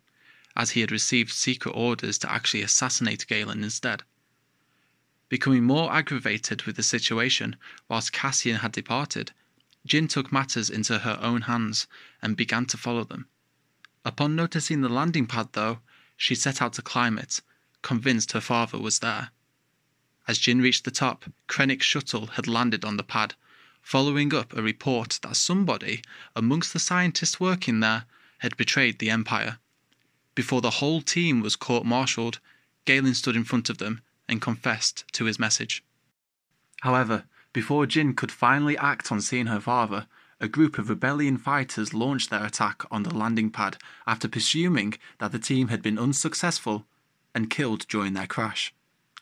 as 0.57 0.71
he 0.71 0.81
had 0.81 0.91
received 0.91 1.33
secret 1.33 1.73
orders 1.73 2.19
to 2.19 2.31
actually 2.31 2.63
assassinate 2.63 3.27
Galen 3.27 3.63
instead. 3.63 4.03
Becoming 5.29 5.65
more 5.65 5.93
aggravated 5.93 6.63
with 6.65 6.77
the 6.77 6.83
situation 6.83 7.57
whilst 7.89 8.13
Cassian 8.13 8.57
had 8.57 8.73
departed, 8.73 9.33
Jyn 9.87 10.09
took 10.09 10.33
matters 10.33 10.69
into 10.69 10.99
her 10.99 11.19
own 11.23 11.43
hands 11.43 11.87
and 12.21 12.37
began 12.37 12.67
to 12.67 12.77
follow 12.77 13.05
them. 13.05 13.29
Upon 14.05 14.35
noticing 14.35 14.81
the 14.81 14.89
landing 14.89 15.27
pad, 15.27 15.51
though, 15.53 15.81
she 16.17 16.35
set 16.35 16.61
out 16.61 16.73
to 16.75 16.83
climb 16.83 17.17
it, 17.19 17.41
convinced 17.83 18.33
her 18.33 18.41
father 18.41 18.79
was 18.79 18.99
there. 18.99 19.31
As 20.27 20.39
Jyn 20.39 20.63
reached 20.63 20.85
the 20.85 20.91
top, 20.91 21.25
Krennic's 21.49 21.87
shuttle 21.87 22.27
had 22.29 22.47
landed 22.47 22.85
on 22.85 22.97
the 22.97 23.03
pad, 23.03 23.35
following 23.83 24.35
up 24.35 24.53
a 24.53 24.63
report 24.63 25.19
that 25.23 25.37
somebody 25.37 26.03
amongst 26.37 26.73
the 26.73 26.79
scientists 26.79 27.41
working 27.41 27.81
there 27.81 28.05
had 28.39 28.57
betrayed 28.57 28.99
the 28.99 29.11
Empire. 29.11 29.59
Before 30.41 30.63
the 30.63 30.79
whole 30.81 31.03
team 31.03 31.43
was 31.43 31.55
court 31.55 31.85
martialed, 31.85 32.41
Galen 32.87 33.13
stood 33.13 33.37
in 33.37 33.45
front 33.45 33.69
of 33.69 33.77
them 33.77 34.01
and 34.27 34.41
confessed 34.41 35.05
to 35.13 35.27
his 35.27 35.39
message. 35.39 35.85
However, 36.81 37.25
before 37.53 37.85
Jyn 37.85 38.17
could 38.17 38.33
finally 38.33 38.75
act 38.79 39.13
on 39.13 39.21
seeing 39.21 39.49
her 39.49 39.61
father, 39.61 40.07
a 40.41 40.49
group 40.49 40.79
of 40.79 40.89
rebellion 40.89 41.37
fighters 41.37 41.93
launched 41.93 42.31
their 42.31 42.43
attack 42.43 42.85
on 42.91 43.03
the 43.03 43.15
landing 43.15 43.51
pad 43.51 43.77
after 44.07 44.29
presuming 44.29 44.95
that 45.19 45.31
the 45.31 45.39
team 45.39 45.69
had 45.69 45.83
been 45.83 45.99
unsuccessful 45.99 46.87
and 47.35 47.51
killed 47.51 47.87
during 47.89 48.15
their 48.15 48.27
crash. 48.27 48.73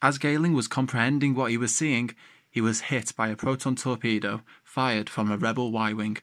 As 0.01 0.19
Galen 0.19 0.53
was 0.53 0.69
comprehending 0.69 1.35
what 1.35 1.51
he 1.51 1.57
was 1.57 1.75
seeing, 1.75 2.15
he 2.49 2.61
was 2.61 2.93
hit 2.93 3.13
by 3.17 3.27
a 3.27 3.35
proton 3.35 3.75
torpedo 3.75 4.43
fired 4.63 5.11
from 5.11 5.33
a 5.33 5.37
rebel 5.37 5.73
Y 5.73 5.93
Wing. 5.93 6.19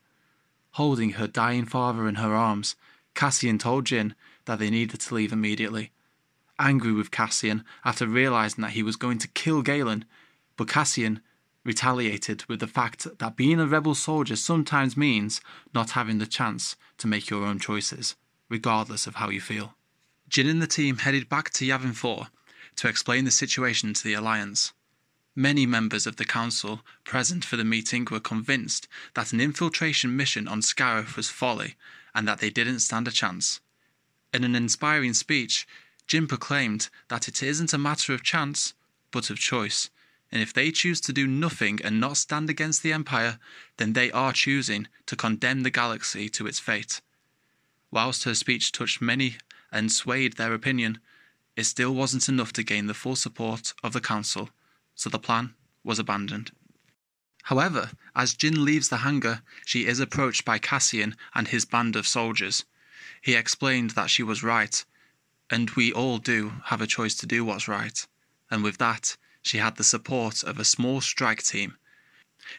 Holding 0.72 1.10
her 1.20 1.28
dying 1.28 1.66
father 1.66 2.08
in 2.08 2.16
her 2.16 2.34
arms, 2.34 2.78
Cassian 3.14 3.58
told 3.58 3.84
Jyn 3.84 4.16
that 4.46 4.60
they 4.60 4.70
needed 4.70 5.00
to 5.02 5.16
leave 5.16 5.34
immediately. 5.34 5.92
Angry 6.58 6.94
with 6.94 7.12
Cassian 7.12 7.64
after 7.84 8.08
realizing 8.08 8.62
that 8.62 8.72
he 8.72 8.84
was 8.84 8.96
going 8.96 9.18
to 9.20 9.28
kill 9.28 9.62
Galen, 9.62 10.06
but 10.56 10.70
Cassian 10.70 11.22
retaliated 11.64 12.46
with 12.46 12.60
the 12.60 12.68
fact 12.68 13.08
that 13.18 13.36
being 13.36 13.60
a 13.60 13.66
rebel 13.66 13.96
soldier 13.96 14.36
sometimes 14.36 14.96
means 14.96 15.42
not 15.74 15.92
having 15.92 16.20
the 16.20 16.28
chance 16.28 16.76
to 16.98 17.08
make 17.08 17.30
your 17.30 17.44
own 17.44 17.60
choices, 17.60 18.16
regardless 18.50 19.08
of 19.08 19.16
how 19.16 19.30
you 19.30 19.42
feel. 19.42 19.74
Jyn 20.30 20.50
and 20.50 20.62
the 20.62 20.68
team 20.68 21.00
headed 21.00 21.28
back 21.28 21.50
to 21.52 21.66
Yavin 21.66 21.96
4 21.96 22.28
to 22.78 22.88
explain 22.88 23.26
the 23.26 23.32
situation 23.32 23.94
to 23.94 24.04
the 24.04 24.14
Alliance. 24.14 24.74
Many 25.36 25.66
members 25.66 26.08
of 26.08 26.16
the 26.16 26.26
Council 26.26 26.82
present 27.04 27.44
for 27.44 27.58
the 27.58 27.66
meeting 27.66 28.08
were 28.10 28.20
convinced 28.20 28.88
that 29.16 29.34
an 29.34 29.42
infiltration 29.42 30.16
mission 30.16 30.48
on 30.48 30.62
Scarif 30.62 31.18
was 31.18 31.30
folly 31.30 31.76
and 32.14 32.28
that 32.28 32.40
they 32.40 32.50
didn't 32.50 32.80
stand 32.80 33.08
a 33.08 33.12
chance. 33.12 33.60
In 34.36 34.44
an 34.44 34.54
inspiring 34.54 35.14
speech, 35.14 35.66
Jyn 36.10 36.28
proclaimed 36.28 36.90
that 37.08 37.30
it 37.30 37.42
isn't 37.42 37.72
a 37.72 37.78
matter 37.78 38.14
of 38.14 38.22
chance, 38.22 38.74
but 39.10 39.30
of 39.30 39.40
choice, 39.40 39.90
and 40.30 40.42
if 40.42 40.52
they 40.52 40.72
choose 40.72 41.00
to 41.02 41.14
do 41.14 41.26
nothing 41.26 41.80
and 41.82 42.02
not 42.02 42.18
stand 42.18 42.50
against 42.50 42.84
the 42.84 42.92
Empire, 42.92 43.40
then 43.78 43.94
they 43.94 44.12
are 44.12 44.34
choosing 44.34 44.90
to 45.06 45.16
condemn 45.16 45.64
the 45.64 45.70
galaxy 45.70 46.28
to 46.28 46.48
its 46.48 46.60
fate. 46.60 47.00
Whilst 47.92 48.26
her 48.26 48.36
speech 48.36 48.74
touched 48.74 49.02
many 49.02 49.38
and 49.72 49.90
swayed 49.90 50.34
their 50.34 50.54
opinion, 50.54 51.00
it 51.56 51.64
still 51.64 51.96
wasn't 51.96 52.28
enough 52.28 52.52
to 52.54 52.64
gain 52.64 52.88
the 52.88 52.94
full 52.94 53.16
support 53.16 53.74
of 53.86 53.94
the 53.94 54.02
Council, 54.02 54.50
so 54.96 55.10
the 55.10 55.18
plan 55.18 55.54
was 55.82 55.98
abandoned. 55.98 56.52
However, 57.44 57.92
as 58.14 58.36
Jyn 58.36 58.66
leaves 58.66 58.90
the 58.90 58.98
hangar, 58.98 59.44
she 59.66 59.86
is 59.86 60.02
approached 60.02 60.44
by 60.44 60.60
Cassian 60.60 61.16
and 61.34 61.48
his 61.48 61.64
band 61.64 61.96
of 61.96 62.06
soldiers. 62.06 62.66
He 63.26 63.34
explained 63.34 63.90
that 63.92 64.12
she 64.12 64.22
was 64.22 64.44
right, 64.44 64.86
and 65.50 65.72
we 65.72 65.92
all 65.92 66.20
do 66.20 66.62
have 66.66 66.80
a 66.80 66.86
choice 66.86 67.16
to 67.16 67.26
do 67.26 67.44
what's 67.44 67.68
right, 67.68 68.06
and 68.52 68.64
with 68.64 68.78
that, 68.78 69.18
she 69.42 69.58
had 69.58 69.78
the 69.78 69.84
support 69.84 70.44
of 70.44 70.60
a 70.60 70.64
small 70.64 71.02
strike 71.02 71.42
team. 71.42 71.76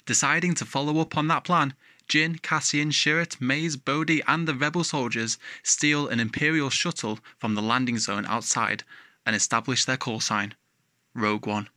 Deciding 0.07 0.57
to 0.57 0.65
follow 0.65 0.99
up 0.99 1.17
on 1.17 1.29
that 1.29 1.45
plan, 1.45 1.75
Jyn, 2.09 2.43
Cassian, 2.43 2.91
Chirrut, 2.91 3.39
Baze, 3.39 3.77
Bodhi, 3.77 4.25
and 4.27 4.49
the 4.49 4.57
rebel 4.57 4.83
soldiers 4.83 5.39
steal 5.63 6.09
an 6.09 6.19
Imperial 6.19 6.69
shuttle 6.69 7.21
from 7.39 7.55
the 7.55 7.63
landing 7.63 7.99
zone 7.99 8.27
outside 8.27 8.83
and 9.25 9.37
establish 9.37 9.85
their 9.85 9.97
call 9.97 10.19
sign 10.19 10.57
Rogue 11.15 11.47
One. 11.47 11.69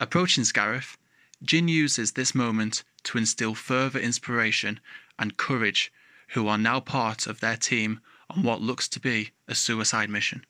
Approaching 0.00 0.44
Scarif, 0.44 0.96
Jyn 1.44 1.68
uses 1.68 2.12
this 2.12 2.34
moment 2.34 2.84
to 3.02 3.18
instill 3.18 3.54
further 3.54 4.00
inspiration 4.00 4.80
and 5.18 5.36
courage, 5.36 5.92
who 6.32 6.48
are 6.48 6.58
now 6.58 6.80
part 6.80 7.26
of 7.26 7.40
their 7.40 7.56
team 7.56 8.00
on 8.28 8.42
what 8.42 8.60
looks 8.60 8.88
to 8.88 9.00
be 9.00 9.30
a 9.48 9.54
suicide 9.54 10.10
mission. 10.10 10.44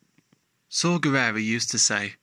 Saw 0.69 0.99
Gerrera 0.99 1.43
used 1.43 1.71
to 1.71 1.79
say, 1.79 2.15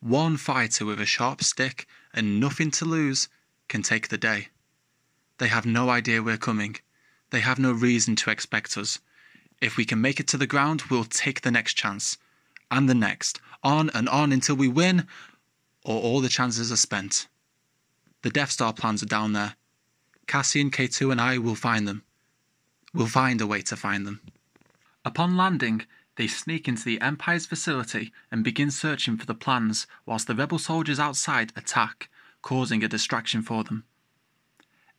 One 0.00 0.36
fighter 0.36 0.84
with 0.84 1.00
a 1.00 1.06
sharp 1.06 1.42
stick 1.42 1.86
and 2.14 2.40
nothing 2.40 2.70
to 2.72 2.84
lose 2.84 3.28
can 3.68 3.82
take 3.82 4.08
the 4.08 4.18
day. 4.18 4.48
They 5.38 5.48
have 5.48 5.66
no 5.66 5.90
idea 5.90 6.22
we're 6.22 6.36
coming. 6.36 6.76
They 7.30 7.40
have 7.40 7.58
no 7.58 7.72
reason 7.72 8.16
to 8.16 8.30
expect 8.30 8.76
us. 8.76 8.98
If 9.60 9.76
we 9.76 9.84
can 9.84 10.00
make 10.00 10.20
it 10.20 10.28
to 10.28 10.36
the 10.36 10.46
ground, 10.46 10.82
we'll 10.90 11.04
take 11.04 11.42
the 11.42 11.50
next 11.50 11.74
chance. 11.74 12.16
And 12.70 12.88
the 12.88 12.94
next. 12.94 13.40
On 13.62 13.90
and 13.90 14.08
on 14.08 14.32
until 14.32 14.56
we 14.56 14.68
win, 14.68 15.06
or 15.84 16.00
all 16.00 16.20
the 16.20 16.28
chances 16.28 16.72
are 16.72 16.76
spent. 16.76 17.26
The 18.22 18.30
Death 18.30 18.50
Star 18.50 18.72
plans 18.72 19.02
are 19.02 19.06
down 19.06 19.32
there. 19.32 19.56
Cassian, 20.26 20.70
K2, 20.70 21.10
and 21.10 21.20
I 21.20 21.38
will 21.38 21.54
find 21.54 21.86
them. 21.86 22.04
We'll 22.92 23.06
find 23.06 23.40
a 23.40 23.46
way 23.46 23.62
to 23.62 23.76
find 23.76 24.06
them. 24.06 24.20
Upon 25.04 25.36
landing, 25.36 25.86
they 26.16 26.26
sneak 26.26 26.68
into 26.68 26.84
the 26.84 27.00
Empire's 27.00 27.46
facility 27.46 28.12
and 28.30 28.44
begin 28.44 28.70
searching 28.70 29.16
for 29.16 29.26
the 29.26 29.34
plans 29.34 29.86
whilst 30.04 30.26
the 30.26 30.34
rebel 30.34 30.58
soldiers 30.58 30.98
outside 30.98 31.52
attack, 31.56 32.10
causing 32.42 32.82
a 32.82 32.88
distraction 32.88 33.42
for 33.42 33.64
them. 33.64 33.84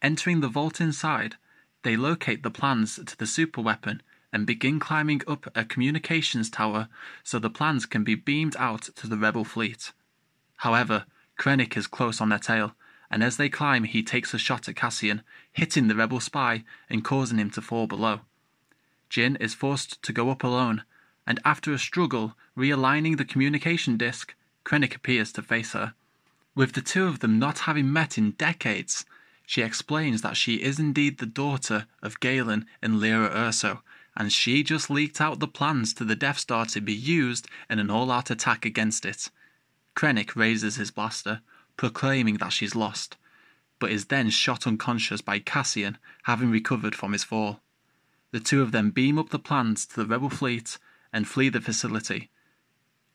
Entering 0.02 0.40
the 0.40 0.48
vault 0.48 0.82
inside, 0.82 1.36
they 1.84 1.96
locate 1.96 2.44
the 2.44 2.50
plans 2.50 2.96
to 2.96 3.18
the 3.18 3.26
superweapon 3.26 4.00
and 4.34 4.48
begin 4.48 4.80
climbing 4.80 5.22
up 5.28 5.52
a 5.56 5.66
communications 5.66 6.50
tower 6.50 6.88
so 7.24 7.38
the 7.38 7.50
plans 7.50 7.86
can 7.86 8.04
be 8.04 8.16
beamed 8.16 8.56
out 8.58 8.84
to 8.96 9.08
the 9.08 9.18
rebel 9.18 9.44
fleet. 9.44 9.92
However, 10.58 11.06
Krennic 11.38 11.76
is 11.76 11.88
close 11.88 12.22
on 12.22 12.30
their 12.30 12.40
tail, 12.40 12.74
and 13.12 13.22
as 13.24 13.36
they 13.36 13.50
climb, 13.50 13.84
he 13.84 14.02
takes 14.02 14.34
a 14.34 14.40
shot 14.40 14.70
at 14.70 14.76
Cassian, 14.78 15.22
hitting 15.52 15.90
the 15.90 15.96
rebel 15.96 16.22
spy 16.22 16.64
and 16.90 17.04
causing 17.04 17.38
him 17.38 17.52
to 17.52 17.62
fall 17.62 17.86
below. 17.86 18.22
Jyn 19.10 19.36
is 19.42 19.54
forced 19.54 20.02
to 20.04 20.14
go 20.14 20.30
up 20.30 20.44
alone, 20.44 20.84
and 21.28 21.40
after 21.44 21.74
a 21.74 21.78
struggle 21.78 22.38
realigning 22.58 23.18
the 23.18 23.26
communication 23.26 23.98
disc, 23.98 24.34
Krennic 24.64 24.96
appears 24.96 25.34
to 25.34 25.42
face 25.42 25.74
her. 25.74 25.94
With 26.56 26.74
the 26.74 26.82
two 26.82 27.06
of 27.06 27.20
them 27.20 27.38
not 27.38 27.60
having 27.60 27.92
met 27.92 28.18
in 28.18 28.32
decades, 28.32 29.06
she 29.46 29.62
explains 29.62 30.22
that 30.22 30.38
she 30.38 30.62
is 30.62 30.80
indeed 30.80 31.18
the 31.18 31.26
daughter 31.26 31.88
of 32.02 32.22
Galen 32.22 32.66
and 32.82 33.02
Lyra 33.02 33.30
Erso, 33.30 33.82
and 34.16 34.32
she 34.32 34.64
just 34.64 34.90
leaked 34.90 35.20
out 35.20 35.40
the 35.40 35.48
plans 35.48 35.94
to 35.96 36.06
the 36.06 36.16
Death 36.16 36.40
Star 36.40 36.66
to 36.68 36.80
be 36.80 36.94
used 36.94 37.48
in 37.70 37.80
an 37.80 37.90
all 37.90 38.12
out 38.12 38.30
attack 38.30 38.66
against 38.66 39.06
it. 39.06 39.30
Krennic 39.96 40.38
raises 40.38 40.76
his 40.78 40.92
blaster, 40.92 41.42
proclaiming 41.82 42.38
that 42.38 42.54
she's 42.54 42.76
lost, 42.76 43.18
but 43.80 43.90
is 43.90 44.06
then 44.06 44.30
shot 44.30 44.68
unconscious 44.68 45.20
by 45.20 45.40
Cassian, 45.40 45.98
having 46.26 46.52
recovered 46.52 46.94
from 46.94 47.12
his 47.12 47.24
fall. 47.24 47.60
The 48.30 48.40
two 48.40 48.62
of 48.62 48.72
them 48.72 48.92
beam 48.92 49.18
up 49.18 49.30
the 49.30 49.40
plans 49.40 49.88
to 49.88 49.96
the 49.96 50.06
rebel 50.06 50.30
fleet 50.30 50.78
and 51.12 51.28
flee 51.28 51.50
the 51.50 51.60
facility, 51.60 52.30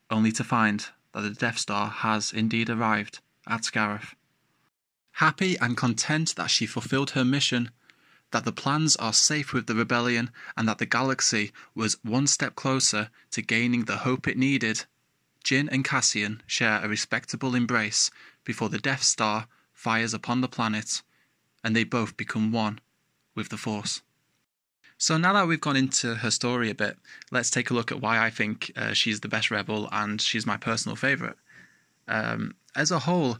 only 0.09 0.33
to 0.33 0.43
find 0.43 0.85
that 1.13 1.21
the 1.21 1.29
Death 1.29 1.59
Star 1.59 1.87
has 1.89 2.33
indeed 2.33 2.69
arrived 2.69 3.19
at 3.47 3.61
Scarif. 3.61 4.15
Happy 5.13 5.57
and 5.59 5.77
content 5.77 6.35
that 6.35 6.49
she 6.49 6.65
fulfilled 6.65 7.11
her 7.11 7.23
mission, 7.23 7.71
that 8.31 8.43
the 8.43 8.51
plans 8.51 8.97
are 8.97 9.13
safe 9.13 9.53
with 9.53 9.67
the 9.67 9.75
rebellion, 9.75 10.29
and 10.57 10.67
that 10.67 10.77
the 10.77 10.85
galaxy 10.85 11.53
was 11.73 12.03
one 12.03 12.27
step 12.27 12.55
closer 12.55 13.11
to 13.31 13.41
gaining 13.41 13.85
the 13.85 13.99
hope 13.99 14.27
it 14.27 14.37
needed, 14.37 14.83
Jyn 15.47 15.69
and 15.71 15.85
Cassian 15.85 16.43
share 16.45 16.83
a 16.83 16.89
respectable 16.89 17.55
embrace 17.55 18.11
before 18.47 18.69
the 18.69 18.79
Death 18.79 19.03
Star 19.03 19.47
fires 19.73 20.13
upon 20.13 20.39
the 20.39 20.47
planet, 20.47 21.03
and 21.63 21.75
they 21.75 21.83
both 21.83 22.15
become 22.15 22.53
one 22.53 22.79
with 23.35 23.49
the 23.49 23.57
Force. 23.57 24.01
So 24.97 25.17
now 25.17 25.33
that 25.33 25.47
we've 25.47 25.61
gone 25.61 25.75
into 25.75 26.15
her 26.15 26.31
story 26.31 26.69
a 26.69 26.73
bit, 26.73 26.97
let's 27.29 27.51
take 27.51 27.69
a 27.69 27.73
look 27.73 27.91
at 27.91 28.01
why 28.01 28.25
I 28.25 28.29
think 28.29 28.71
uh, 28.75 28.93
she's 28.93 29.19
the 29.19 29.27
best 29.27 29.51
rebel 29.51 29.89
and 29.91 30.19
she's 30.21 30.47
my 30.47 30.55
personal 30.55 30.95
favorite. 30.95 31.35
Um, 32.07 32.55
as 32.73 32.89
a 32.89 32.99
whole, 32.99 33.37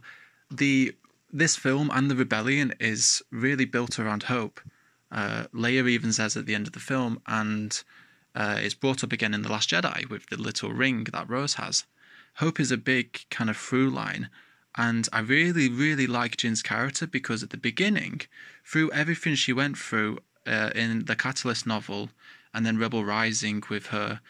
the 0.50 0.94
this 1.32 1.56
film 1.56 1.90
and 1.92 2.10
the 2.10 2.16
rebellion 2.16 2.74
is 2.78 3.22
really 3.30 3.64
built 3.64 3.98
around 3.98 4.24
hope. 4.24 4.60
Uh, 5.10 5.44
Leia 5.54 5.88
even 5.88 6.12
says 6.12 6.36
at 6.36 6.46
the 6.46 6.54
end 6.54 6.66
of 6.66 6.74
the 6.74 6.80
film, 6.92 7.20
and 7.26 7.82
uh, 8.34 8.60
brought 8.80 9.02
up 9.02 9.12
again 9.12 9.34
in 9.34 9.42
The 9.42 9.50
Last 9.50 9.70
Jedi 9.70 10.08
with 10.08 10.26
the 10.26 10.36
little 10.36 10.72
ring 10.72 11.04
that 11.12 11.28
Rose 11.28 11.54
has. 11.54 11.84
Hope 12.36 12.60
is 12.60 12.70
a 12.70 12.76
big 12.76 13.24
kind 13.30 13.50
of 13.50 13.56
through 13.56 13.90
line, 13.90 14.30
and 14.76 15.08
I 15.12 15.20
really, 15.20 15.68
really 15.68 16.06
like 16.06 16.36
Jyn's 16.36 16.62
character 16.62 17.06
because 17.06 17.42
at 17.42 17.50
the 17.50 17.56
beginning, 17.56 18.20
through 18.64 18.90
everything 18.92 19.34
she 19.34 19.52
went 19.52 19.78
through 19.78 20.18
uh, 20.46 20.70
in 20.74 21.04
the 21.06 21.16
Catalyst 21.16 21.66
novel 21.66 22.10
and 22.54 22.64
then 22.64 22.78
Rebel 22.78 23.04
Rising 23.04 23.62
with 23.68 23.86
her 23.86 24.20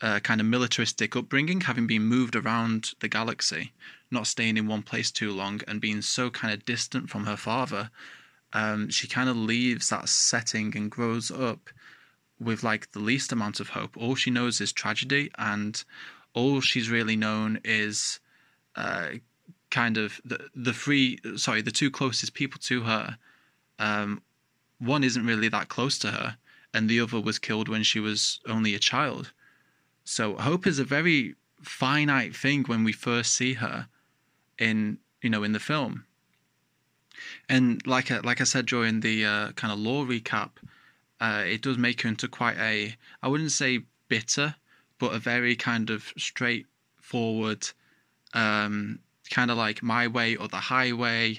uh, 0.00 0.20
kind 0.20 0.40
of 0.40 0.46
militaristic 0.46 1.16
upbringing, 1.16 1.62
having 1.62 1.86
been 1.86 2.02
moved 2.02 2.36
around 2.36 2.92
the 3.00 3.08
galaxy, 3.08 3.72
not 4.10 4.26
staying 4.26 4.56
in 4.56 4.66
one 4.66 4.82
place 4.82 5.10
too 5.10 5.32
long, 5.32 5.60
and 5.66 5.80
being 5.80 6.02
so 6.02 6.30
kind 6.30 6.52
of 6.52 6.64
distant 6.64 7.08
from 7.08 7.24
her 7.24 7.36
father, 7.36 7.90
um, 8.52 8.88
she 8.90 9.08
kind 9.08 9.28
of 9.28 9.36
leaves 9.36 9.88
that 9.90 10.08
setting 10.08 10.76
and 10.76 10.90
grows 10.90 11.30
up 11.30 11.70
with 12.38 12.62
like 12.62 12.92
the 12.92 12.98
least 12.98 13.32
amount 13.32 13.60
of 13.60 13.70
hope. 13.70 13.96
All 13.96 14.14
she 14.14 14.30
knows 14.30 14.60
is 14.60 14.72
tragedy, 14.72 15.30
and 15.38 15.82
all 16.34 16.60
she's 16.60 16.90
really 16.90 17.16
known 17.16 17.60
is 17.64 18.20
uh, 18.76 19.12
kind 19.74 19.98
of 19.98 20.20
the 20.24 20.38
the 20.54 20.72
three 20.72 21.18
sorry 21.36 21.60
the 21.60 21.78
two 21.80 21.90
closest 21.90 22.32
people 22.32 22.60
to 22.60 22.82
her. 22.84 23.18
Um, 23.80 24.22
one 24.78 25.02
isn't 25.02 25.26
really 25.26 25.48
that 25.48 25.68
close 25.68 25.98
to 25.98 26.10
her, 26.12 26.36
and 26.72 26.88
the 26.88 27.00
other 27.00 27.20
was 27.20 27.38
killed 27.40 27.68
when 27.68 27.82
she 27.82 27.98
was 27.98 28.40
only 28.46 28.74
a 28.74 28.78
child. 28.78 29.32
So 30.04 30.36
hope 30.36 30.66
is 30.66 30.78
a 30.78 30.84
very 30.84 31.34
finite 31.60 32.36
thing 32.36 32.64
when 32.64 32.84
we 32.84 32.92
first 32.92 33.34
see 33.34 33.54
her 33.54 33.88
in 34.58 34.98
you 35.22 35.30
know 35.30 35.42
in 35.42 35.52
the 35.52 35.66
film. 35.70 36.04
And 37.48 37.84
like 37.86 38.12
I, 38.12 38.18
like 38.20 38.40
I 38.40 38.44
said 38.44 38.66
during 38.66 39.00
the 39.00 39.24
uh, 39.24 39.52
kind 39.52 39.72
of 39.72 39.78
lore 39.78 40.04
recap, 40.04 40.50
uh, 41.20 41.42
it 41.44 41.62
does 41.62 41.78
make 41.78 42.02
her 42.02 42.08
into 42.08 42.28
quite 42.28 42.58
a 42.58 42.96
I 43.22 43.28
wouldn't 43.28 43.52
say 43.52 43.80
bitter, 44.06 44.54
but 45.00 45.14
a 45.14 45.18
very 45.18 45.56
kind 45.56 45.90
of 45.90 46.12
straightforward, 46.16 47.62
um, 48.34 49.00
kind 49.30 49.50
of 49.50 49.56
like 49.56 49.82
my 49.82 50.06
way 50.06 50.36
or 50.36 50.48
the 50.48 50.56
highway. 50.56 51.38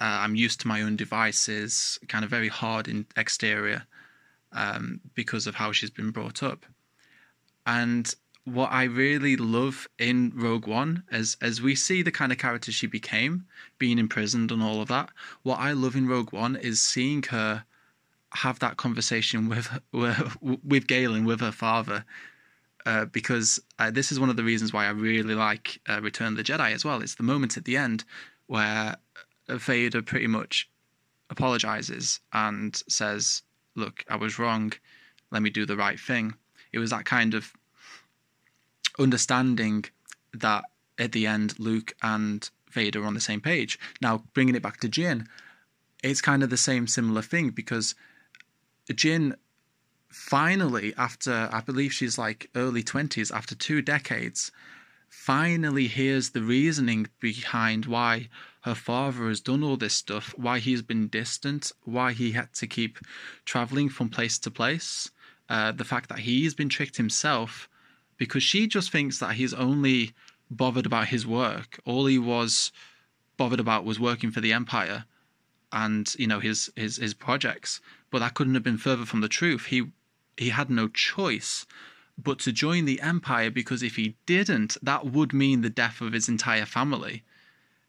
Uh, 0.00 0.22
I'm 0.22 0.34
used 0.34 0.60
to 0.60 0.68
my 0.68 0.82
own 0.82 0.96
devices, 0.96 1.98
kind 2.08 2.24
of 2.24 2.30
very 2.30 2.48
hard 2.48 2.88
in 2.88 3.06
exterior 3.16 3.86
um, 4.52 5.00
because 5.14 5.46
of 5.46 5.54
how 5.54 5.72
she's 5.72 5.90
been 5.90 6.10
brought 6.10 6.42
up. 6.42 6.66
And 7.66 8.12
what 8.44 8.72
I 8.72 8.84
really 8.84 9.36
love 9.36 9.88
in 9.98 10.32
Rogue 10.34 10.66
One, 10.66 11.04
as 11.10 11.36
as 11.40 11.62
we 11.62 11.74
see 11.74 12.02
the 12.02 12.12
kind 12.12 12.30
of 12.30 12.38
character 12.38 12.72
she 12.72 12.86
became, 12.86 13.46
being 13.78 13.98
imprisoned 13.98 14.52
and 14.52 14.62
all 14.62 14.82
of 14.82 14.88
that, 14.88 15.10
what 15.42 15.58
I 15.58 15.72
love 15.72 15.96
in 15.96 16.06
Rogue 16.06 16.32
One 16.32 16.56
is 16.56 16.82
seeing 16.82 17.22
her 17.24 17.64
have 18.34 18.58
that 18.58 18.76
conversation 18.76 19.48
with 19.48 19.70
with, 19.92 20.36
with 20.42 20.86
Galen, 20.86 21.24
with 21.24 21.40
her 21.40 21.52
father, 21.52 22.04
uh, 22.86 23.06
because 23.06 23.60
uh, 23.78 23.90
this 23.90 24.12
is 24.12 24.20
one 24.20 24.30
of 24.30 24.36
the 24.36 24.44
reasons 24.44 24.72
why 24.72 24.86
I 24.86 24.90
really 24.90 25.34
like 25.34 25.80
uh, 25.88 26.00
Return 26.00 26.28
of 26.28 26.36
the 26.36 26.44
Jedi 26.44 26.72
as 26.72 26.84
well. 26.84 27.02
It's 27.02 27.14
the 27.14 27.22
moment 27.22 27.56
at 27.56 27.64
the 27.64 27.76
end 27.76 28.04
where 28.46 28.96
Vader 29.48 30.02
pretty 30.02 30.26
much 30.26 30.68
apologizes 31.30 32.20
and 32.32 32.74
says, 32.88 33.42
"Look, 33.74 34.04
I 34.08 34.16
was 34.16 34.38
wrong. 34.38 34.72
Let 35.30 35.42
me 35.42 35.50
do 35.50 35.66
the 35.66 35.76
right 35.76 35.98
thing." 35.98 36.34
It 36.72 36.78
was 36.78 36.90
that 36.90 37.04
kind 37.04 37.34
of 37.34 37.52
understanding 38.98 39.84
that 40.32 40.64
at 40.98 41.12
the 41.12 41.26
end, 41.26 41.58
Luke 41.58 41.94
and 42.02 42.48
Vader 42.70 43.02
are 43.02 43.06
on 43.06 43.14
the 43.14 43.20
same 43.20 43.40
page. 43.40 43.78
Now, 44.00 44.24
bringing 44.34 44.56
it 44.56 44.62
back 44.62 44.80
to 44.80 44.88
Jyn, 44.88 45.26
it's 46.02 46.20
kind 46.20 46.42
of 46.42 46.50
the 46.50 46.56
same 46.56 46.86
similar 46.86 47.22
thing 47.22 47.50
because 47.50 47.94
Jyn 48.90 49.36
finally, 50.14 50.94
after 50.96 51.48
I 51.52 51.60
believe 51.60 51.92
she's 51.92 52.16
like 52.16 52.48
early 52.54 52.82
20s, 52.82 53.34
after 53.34 53.54
two 53.54 53.82
decades, 53.82 54.52
finally 55.08 55.88
hears 55.88 56.30
the 56.30 56.42
reasoning 56.42 57.08
behind 57.20 57.86
why 57.86 58.28
her 58.62 58.74
father 58.74 59.28
has 59.28 59.40
done 59.40 59.62
all 59.62 59.76
this 59.76 59.94
stuff, 59.94 60.32
why 60.36 60.60
he's 60.60 60.82
been 60.82 61.08
distant, 61.08 61.72
why 61.82 62.12
he 62.12 62.32
had 62.32 62.52
to 62.54 62.66
keep 62.66 62.98
traveling 63.44 63.88
from 63.88 64.08
place 64.08 64.38
to 64.38 64.50
place, 64.50 65.10
uh, 65.48 65.72
the 65.72 65.84
fact 65.84 66.08
that 66.08 66.20
he's 66.20 66.54
been 66.54 66.68
tricked 66.68 66.96
himself, 66.96 67.68
because 68.16 68.42
she 68.42 68.66
just 68.66 68.90
thinks 68.90 69.18
that 69.18 69.34
he's 69.34 69.52
only 69.52 70.12
bothered 70.48 70.86
about 70.86 71.08
his 71.08 71.26
work. 71.26 71.80
All 71.84 72.06
he 72.06 72.18
was 72.18 72.70
bothered 73.36 73.60
about 73.60 73.84
was 73.84 73.98
working 73.98 74.30
for 74.30 74.40
the 74.40 74.52
Empire 74.52 75.04
and 75.74 76.14
you 76.18 76.26
know 76.26 76.38
his 76.38 76.70
his 76.76 76.96
his 76.96 77.12
projects 77.12 77.80
but 78.10 78.20
that 78.20 78.34
couldn't 78.34 78.54
have 78.54 78.62
been 78.62 78.78
further 78.78 79.04
from 79.04 79.20
the 79.20 79.28
truth 79.28 79.66
he 79.66 79.90
he 80.36 80.50
had 80.50 80.70
no 80.70 80.88
choice 80.88 81.66
but 82.16 82.38
to 82.40 82.52
join 82.52 82.84
the 82.84 83.00
empire 83.00 83.50
because 83.50 83.82
if 83.82 83.96
he 83.96 84.16
didn't 84.26 84.76
that 84.82 85.06
would 85.06 85.32
mean 85.32 85.60
the 85.60 85.70
death 85.70 86.00
of 86.00 86.12
his 86.12 86.28
entire 86.28 86.66
family. 86.66 87.24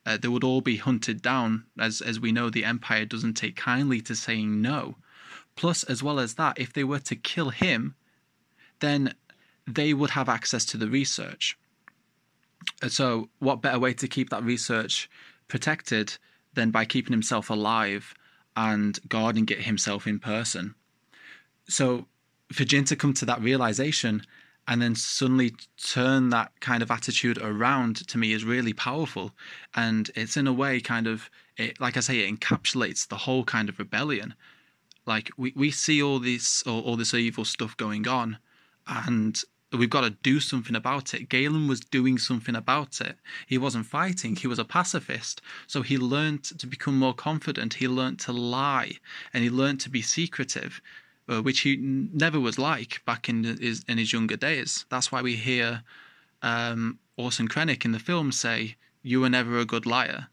Uh, 0.05 0.17
they 0.17 0.27
would 0.27 0.43
all 0.43 0.61
be 0.61 0.77
hunted 0.77 1.21
down. 1.21 1.65
As 1.79 2.01
as 2.01 2.19
we 2.19 2.31
know 2.31 2.49
the 2.49 2.65
empire 2.65 3.05
doesn't 3.05 3.35
take 3.35 3.55
kindly 3.55 4.01
to 4.01 4.15
saying 4.15 4.61
no. 4.61 4.95
Plus 5.55 5.83
as 5.83 6.03
well 6.03 6.19
as 6.19 6.35
that 6.35 6.59
if 6.59 6.73
they 6.73 6.83
were 6.83 6.99
to 6.99 7.15
kill 7.15 7.49
him 7.49 7.95
then 8.79 9.13
they 9.67 9.93
would 9.93 10.11
have 10.11 10.29
access 10.29 10.65
to 10.65 10.77
the 10.77 10.89
research. 10.89 11.57
So 12.87 13.29
what 13.39 13.61
better 13.61 13.79
way 13.79 13.93
to 13.93 14.07
keep 14.07 14.29
that 14.29 14.43
research 14.43 15.09
protected 15.47 16.17
than 16.53 16.71
by 16.71 16.85
keeping 16.85 17.13
himself 17.13 17.49
alive 17.49 18.13
and 18.55 18.99
guarding 19.07 19.47
it 19.49 19.61
himself 19.61 20.07
in 20.07 20.19
person. 20.19 20.75
So 21.67 22.07
for 22.55 22.63
Jyn 22.63 22.87
to 22.87 22.95
come 22.95 23.13
to 23.15 23.25
that 23.25 23.41
realization 23.41 24.23
and 24.67 24.81
then 24.81 24.95
suddenly 24.95 25.53
turn 25.77 26.29
that 26.29 26.51
kind 26.59 26.81
of 26.81 26.89
attitude 26.89 27.37
around 27.37 28.07
to 28.07 28.17
me 28.17 28.33
is 28.33 28.43
really 28.43 28.73
powerful. 28.73 29.31
And 29.75 30.09
it's 30.15 30.37
in 30.37 30.47
a 30.47 30.53
way 30.53 30.79
kind 30.79 31.05
of 31.05 31.29
it 31.57 31.79
like 31.79 31.97
I 31.97 31.99
say, 31.99 32.19
it 32.19 32.39
encapsulates 32.39 33.07
the 33.07 33.17
whole 33.17 33.43
kind 33.43 33.69
of 33.69 33.79
rebellion. 33.79 34.33
Like 35.05 35.29
we, 35.37 35.53
we 35.55 35.71
see 35.71 36.01
all 36.01 36.19
this 36.19 36.63
all, 36.63 36.81
all 36.81 36.97
this 36.97 37.13
evil 37.13 37.45
stuff 37.45 37.77
going 37.77 38.07
on 38.07 38.39
and 38.87 39.39
we've 39.71 39.89
got 39.89 40.01
to 40.01 40.09
do 40.09 40.39
something 40.39 40.75
about 40.75 41.13
it. 41.13 41.29
Galen 41.29 41.67
was 41.67 41.79
doing 41.79 42.17
something 42.17 42.55
about 42.55 43.01
it. 43.01 43.17
He 43.45 43.57
wasn't 43.57 43.85
fighting, 43.85 44.35
he 44.35 44.47
was 44.47 44.59
a 44.59 44.65
pacifist. 44.65 45.41
So 45.67 45.81
he 45.81 45.97
learned 45.97 46.43
to 46.43 46.67
become 46.67 46.97
more 46.97 47.13
confident. 47.13 47.75
He 47.75 47.87
learned 47.87 48.19
to 48.21 48.31
lie 48.31 48.93
and 49.33 49.43
he 49.43 49.49
learned 49.49 49.79
to 49.81 49.89
be 49.89 50.01
secretive, 50.01 50.81
uh, 51.27 51.41
which 51.41 51.61
he 51.61 51.77
never 51.77 52.39
was 52.39 52.57
like 52.57 53.01
back 53.05 53.27
in 53.29 53.43
his, 53.43 53.83
in 53.87 53.97
his 53.97 54.13
younger 54.13 54.37
days. 54.37 54.85
That's 54.89 55.11
why 55.11 55.21
we 55.21 55.35
hear 55.35 55.83
um, 56.41 56.99
Orson 57.17 57.47
Krennic 57.47 57.85
in 57.85 57.91
the 57.91 57.99
film 57.99 58.31
say, 58.31 58.75
You 59.01 59.21
were 59.21 59.29
never 59.29 59.57
a 59.57 59.65
good 59.65 59.85
liar. 59.85 60.27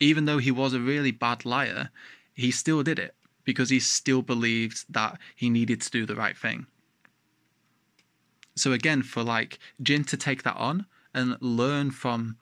Even 0.00 0.24
though 0.24 0.38
he 0.38 0.50
was 0.50 0.74
a 0.74 0.80
really 0.80 1.12
bad 1.12 1.44
liar, 1.44 1.90
he 2.34 2.50
still 2.50 2.82
did 2.82 2.98
it 2.98 3.14
because 3.44 3.70
he 3.70 3.80
still 3.80 4.22
believed 4.22 4.84
that 4.88 5.18
he 5.36 5.48
needed 5.50 5.80
to 5.82 5.90
do 5.90 6.06
the 6.06 6.16
right 6.16 6.36
thing. 6.36 6.66
So 8.56 8.72
again, 8.72 9.02
for 9.02 9.22
like 9.22 9.58
Jyn 9.82 10.06
to 10.08 10.16
take 10.16 10.42
that 10.42 10.56
on 10.56 10.86
and 11.12 11.36
learn 11.40 11.90
from 11.90 12.36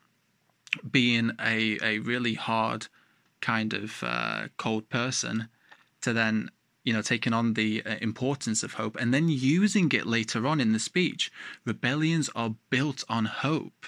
being 0.91 1.33
a 1.41 1.79
a 1.83 1.99
really 1.99 2.35
hard 2.35 2.89
kind 3.41 3.75
of 3.75 4.03
uh, 4.03 4.49
cold 4.57 4.89
person 4.89 5.49
to 6.01 6.13
then 6.13 6.51
you 6.85 6.93
know 6.93 7.03
taking 7.03 7.33
on 7.33 7.55
the 7.55 7.83
uh, 7.85 7.97
importance 8.01 8.63
of 8.63 8.75
hope 8.75 8.97
and 8.97 9.13
then 9.13 9.29
using 9.29 9.91
it 9.93 10.07
later 10.07 10.47
on 10.47 10.61
in 10.61 10.73
the 10.73 10.79
speech 10.79 11.31
rebellions 11.65 12.31
are 12.35 12.55
built 12.71 13.05
on 13.09 13.25
hope 13.25 13.87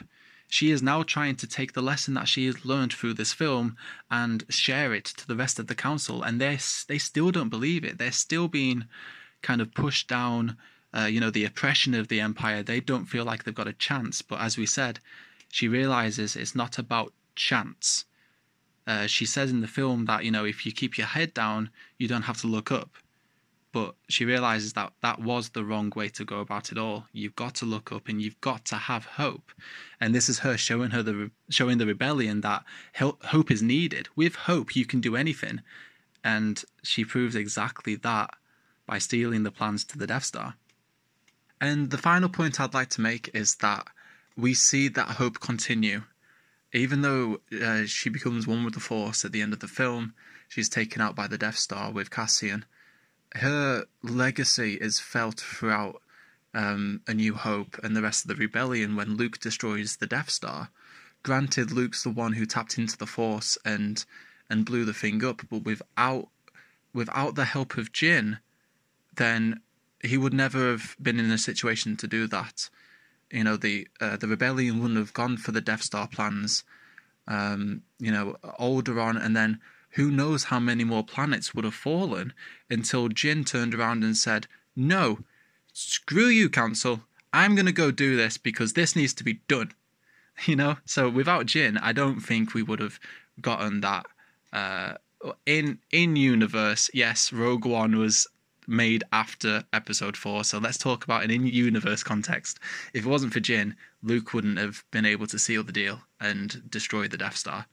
she 0.49 0.71
is 0.71 0.83
now 0.83 1.03
trying 1.03 1.35
to 1.35 1.47
take 1.47 1.73
the 1.73 1.83
lesson 1.83 2.15
that 2.15 2.29
she 2.29 2.47
has 2.47 2.65
learned 2.65 2.93
through 2.93 3.15
this 3.15 3.33
film 3.33 3.77
and 4.11 4.45
share 4.49 4.95
it 4.95 5.05
to 5.05 5.27
the 5.27 5.37
rest 5.37 5.59
of 5.59 5.67
the 5.67 5.75
council 5.75 6.23
and 6.23 6.41
they 6.41 6.59
they 6.89 6.99
still 6.99 7.31
don't 7.31 7.49
believe 7.49 7.85
it 7.85 7.99
they're 7.99 8.13
still 8.13 8.49
being 8.49 8.85
kind 9.43 9.61
of 9.61 9.75
pushed 9.75 10.09
down 10.09 10.57
uh, 10.97 11.07
you 11.07 11.21
know, 11.21 11.31
the 11.31 11.45
oppression 11.45 11.93
of 11.93 12.09
the 12.09 12.21
empire, 12.21 12.63
they 12.63 12.79
don't 12.79 13.07
feel 13.07 13.25
like 13.25 13.43
they've 13.43 13.55
got 13.55 13.67
a 13.67 13.73
chance. 13.73 14.23
But 14.23 14.41
as 14.41 14.57
we 14.57 14.67
said, 14.67 15.01
she 15.49 15.67
realizes 15.67 16.37
it's 16.37 16.55
not 16.55 16.79
about 16.79 17.13
chance. 17.35 18.05
Uh, 18.87 19.07
she 19.07 19.25
says 19.25 19.51
in 19.51 19.61
the 19.61 19.67
film 19.67 20.05
that, 20.07 20.25
you 20.25 20.31
know, 20.31 20.45
if 20.45 20.67
you 20.67 20.73
keep 20.73 20.99
your 20.99 21.07
head 21.07 21.33
down, 21.33 21.71
you 21.99 22.07
don't 22.07 22.23
have 22.23 22.41
to 22.41 22.47
look 22.47 22.71
up. 22.71 22.91
But 23.73 23.97
she 24.09 24.25
realizes 24.25 24.75
that 24.75 24.93
that 25.03 25.21
was 25.21 25.49
the 25.49 25.65
wrong 25.65 25.93
way 25.97 26.09
to 26.11 26.25
go 26.25 26.39
about 26.39 26.71
it 26.71 26.79
all. 26.79 27.07
You've 27.13 27.35
got 27.35 27.57
to 27.57 27.65
look 27.65 27.91
up 27.91 28.09
and 28.09 28.23
you've 28.23 28.41
got 28.41 28.65
to 28.67 28.77
have 28.77 29.05
hope. 29.05 29.51
And 30.01 30.15
this 30.15 30.29
is 30.29 30.41
her 30.41 30.57
showing 30.57 30.91
her 30.91 31.03
the 31.03 31.33
showing 31.51 31.79
the 31.79 31.87
rebellion 31.87 32.43
that 32.43 32.63
hope 32.95 33.51
is 33.51 33.63
needed. 33.63 34.09
With 34.15 34.37
hope, 34.37 34.77
you 34.77 34.87
can 34.87 35.01
do 35.01 35.17
anything. 35.17 35.61
And 36.23 36.63
she 36.85 37.05
proves 37.05 37.35
exactly 37.35 37.97
that 37.97 38.31
by 38.87 38.99
stealing 38.99 39.43
the 39.43 39.51
plans 39.51 39.85
to 39.87 39.99
the 39.99 40.07
Death 40.07 40.25
Star. 40.25 40.55
And 41.61 41.91
the 41.91 41.99
final 41.99 42.29
point 42.29 42.61
I'd 42.61 42.75
like 42.75 42.91
to 42.91 43.01
make 43.01 43.29
is 43.35 43.57
that 43.57 43.89
we 44.37 44.55
see 44.55 44.89
that 44.89 45.09
hope 45.09 45.41
continue. 45.41 46.03
Even 46.75 47.03
though 47.03 47.41
uh, 47.63 47.85
she 47.87 48.11
becomes 48.11 48.49
one 48.49 48.65
with 48.65 48.75
the 48.75 48.81
Force 48.81 49.25
at 49.25 49.31
the 49.31 49.41
end 49.41 49.53
of 49.53 49.61
the 49.61 49.69
film, 49.69 50.13
she's 50.49 50.69
taken 50.69 51.01
out 51.01 51.15
by 51.15 51.29
the 51.29 51.39
Death 51.39 51.57
Star 51.57 51.93
with 51.93 52.11
Cassian. 52.11 52.65
Her 53.37 53.87
legacy 54.03 54.75
is 54.75 54.99
felt 54.99 55.39
throughout 55.39 56.03
um, 56.53 57.01
A 57.07 57.15
New 57.15 57.35
Hope 57.35 57.79
and 57.85 57.97
the 57.97 58.03
rest 58.03 58.25
of 58.25 58.29
the 58.29 58.35
rebellion 58.35 58.97
when 58.97 59.17
Luke 59.17 59.39
destroys 59.39 59.97
the 59.97 60.09
Death 60.09 60.31
Star. 60.31 60.71
Granted, 61.23 61.71
Luke's 61.71 62.03
the 62.03 62.11
one 62.11 62.33
who 62.33 62.45
tapped 62.45 62.77
into 62.77 62.99
the 62.99 63.07
Force 63.07 63.57
and 63.65 64.05
and 64.51 64.67
blew 64.67 64.85
the 64.85 64.93
thing 64.93 65.25
up, 65.25 65.43
but 65.49 65.65
without 65.65 66.29
without 66.93 67.35
the 67.37 67.47
help 67.47 67.79
of 67.79 67.93
Jyn, 67.93 68.41
then 69.15 69.61
he 70.03 70.19
would 70.19 70.35
never 70.35 70.71
have 70.71 70.97
been 71.01 71.19
in 71.19 71.31
a 71.31 71.39
situation 71.39 71.97
to 71.97 72.07
do 72.07 72.27
that. 72.27 72.69
You 73.31 73.45
know, 73.45 73.57
the 73.57 73.89
uh, 74.01 74.17
the 74.17 74.29
rebellion 74.29 74.81
wouldn't 74.81 74.99
have 74.99 75.13
gone 75.13 75.37
for 75.37 75.53
the 75.53 75.61
Death 75.61 75.83
Star 75.83 76.07
plans. 76.07 76.65
Um, 77.27 77.83
you 77.99 78.13
know, 78.13 78.37
Alderaan, 78.61 79.23
and 79.23 79.35
then 79.35 79.61
who 79.91 80.11
knows 80.11 80.45
how 80.45 80.59
many 80.59 80.85
more 80.85 81.05
planets 81.05 81.55
would 81.55 81.65
have 81.65 81.75
fallen 81.75 82.33
until 82.69 83.09
Jyn 83.09 83.47
turned 83.47 83.75
around 83.75 84.05
and 84.05 84.17
said, 84.17 84.47
"No, 84.77 85.21
screw 85.73 86.27
you, 86.27 86.49
Council. 86.51 87.03
I'm 87.33 87.55
going 87.55 87.67
to 87.67 87.73
go 87.73 87.91
do 87.91 88.17
this 88.17 88.37
because 88.37 88.73
this 88.75 88.95
needs 88.95 89.15
to 89.15 89.25
be 89.25 89.41
done." 89.49 89.73
You 90.47 90.57
know, 90.57 90.79
so 90.85 91.09
without 91.09 91.47
Jyn, 91.47 91.79
I 91.81 91.93
don't 91.93 92.19
think 92.19 92.55
we 92.55 92.63
would 92.65 92.81
have 92.81 92.99
gotten 93.41 93.83
that. 93.83 94.05
Uh, 94.53 94.95
in 95.47 95.79
in 95.93 96.17
universe, 96.17 96.91
yes, 96.93 97.33
Rogue 97.33 97.65
One 97.65 97.97
was 97.97 98.27
made 98.67 99.05
after 99.13 99.65
episode 99.73 100.17
four. 100.17 100.45
So 100.45 100.59
let's 100.59 100.79
talk 100.79 101.05
about 101.05 101.25
an 101.25 101.31
in 101.31 101.47
universe 101.47 102.03
context. 102.03 102.59
If 102.93 103.05
it 103.05 103.09
wasn't 103.09 103.33
for 103.33 103.41
Jyn, 103.41 103.75
Luke 104.03 104.33
wouldn't 104.35 104.59
have 104.59 104.85
been 104.91 105.05
able 105.07 105.27
to 105.29 105.39
seal 105.39 105.63
the 105.63 105.73
deal 105.73 106.01
and 106.21 106.71
destroy 106.71 107.09
the 107.09 107.19
Death 107.19 107.37
Star. 107.37 107.67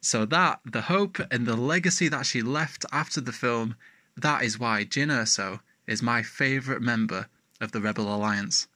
So 0.00 0.26
that, 0.26 0.60
the 0.64 0.82
hope 0.82 1.18
and 1.30 1.46
the 1.46 1.56
legacy 1.56 2.08
that 2.08 2.26
she 2.26 2.42
left 2.42 2.84
after 2.92 3.20
the 3.20 3.32
film, 3.32 3.76
that 4.16 4.42
is 4.42 4.58
why 4.58 4.84
Jyn 4.84 5.08
Erso 5.08 5.60
is 5.86 6.02
my 6.02 6.22
favourite 6.22 6.82
member 6.82 7.28
of 7.60 7.72
the 7.72 7.80
Rebel 7.80 8.14
Alliance. 8.14 8.68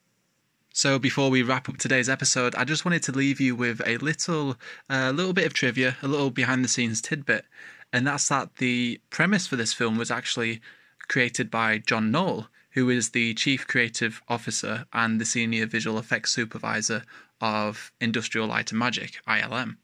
So 0.72 0.98
before 0.98 1.28
we 1.28 1.42
wrap 1.42 1.68
up 1.68 1.76
today's 1.78 2.08
episode, 2.08 2.54
I 2.54 2.64
just 2.64 2.84
wanted 2.84 3.02
to 3.04 3.12
leave 3.12 3.40
you 3.40 3.56
with 3.56 3.82
a 3.84 3.96
little, 3.98 4.56
uh, 4.88 5.12
little 5.14 5.32
bit 5.32 5.46
of 5.46 5.52
trivia, 5.52 5.96
a 6.02 6.08
little 6.08 6.30
behind 6.30 6.64
the 6.64 6.68
scenes 6.68 7.00
tidbit, 7.00 7.44
and 7.92 8.06
that's 8.06 8.28
that 8.28 8.56
the 8.56 9.00
premise 9.10 9.46
for 9.46 9.56
this 9.56 9.72
film 9.72 9.98
was 9.98 10.10
actually 10.10 10.60
created 11.08 11.50
by 11.50 11.78
John 11.78 12.10
Knoll, 12.10 12.48
who 12.72 12.90
is 12.90 13.10
the 13.10 13.34
chief 13.34 13.66
creative 13.66 14.22
officer 14.28 14.86
and 14.92 15.20
the 15.20 15.24
senior 15.24 15.66
visual 15.66 15.98
effects 15.98 16.30
supervisor 16.30 17.02
of 17.40 17.92
Industrial 18.00 18.46
Light 18.46 18.70
and 18.70 18.78
Magic 18.78 19.20
(ILM), 19.26 19.76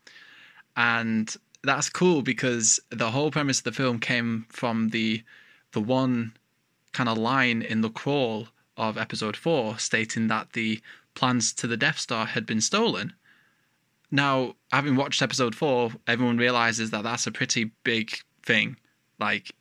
and 0.76 1.36
that's 1.62 1.88
cool 1.88 2.22
because 2.22 2.78
the 2.90 3.10
whole 3.10 3.30
premise 3.30 3.58
of 3.58 3.64
the 3.64 3.72
film 3.72 3.98
came 3.98 4.46
from 4.50 4.90
the 4.90 5.22
the 5.72 5.80
one 5.80 6.36
kind 6.92 7.08
of 7.08 7.18
line 7.18 7.62
in 7.62 7.80
the 7.80 7.90
crawl 7.90 8.48
of 8.76 8.96
episode 8.96 9.36
four 9.36 9.78
stating 9.78 10.28
that 10.28 10.52
the 10.52 10.80
plans 11.14 11.52
to 11.52 11.66
the 11.66 11.76
Death 11.76 11.98
Star 11.98 12.26
had 12.26 12.46
been 12.46 12.60
stolen. 12.60 13.12
Now, 14.10 14.54
having 14.72 14.96
watched 14.96 15.22
episode 15.22 15.54
four, 15.54 15.90
everyone 16.06 16.36
realizes 16.36 16.90
that 16.90 17.02
that's 17.02 17.26
a 17.26 17.32
pretty 17.32 17.70
big 17.82 18.18
thing. 18.42 18.76
Like, 19.18 19.52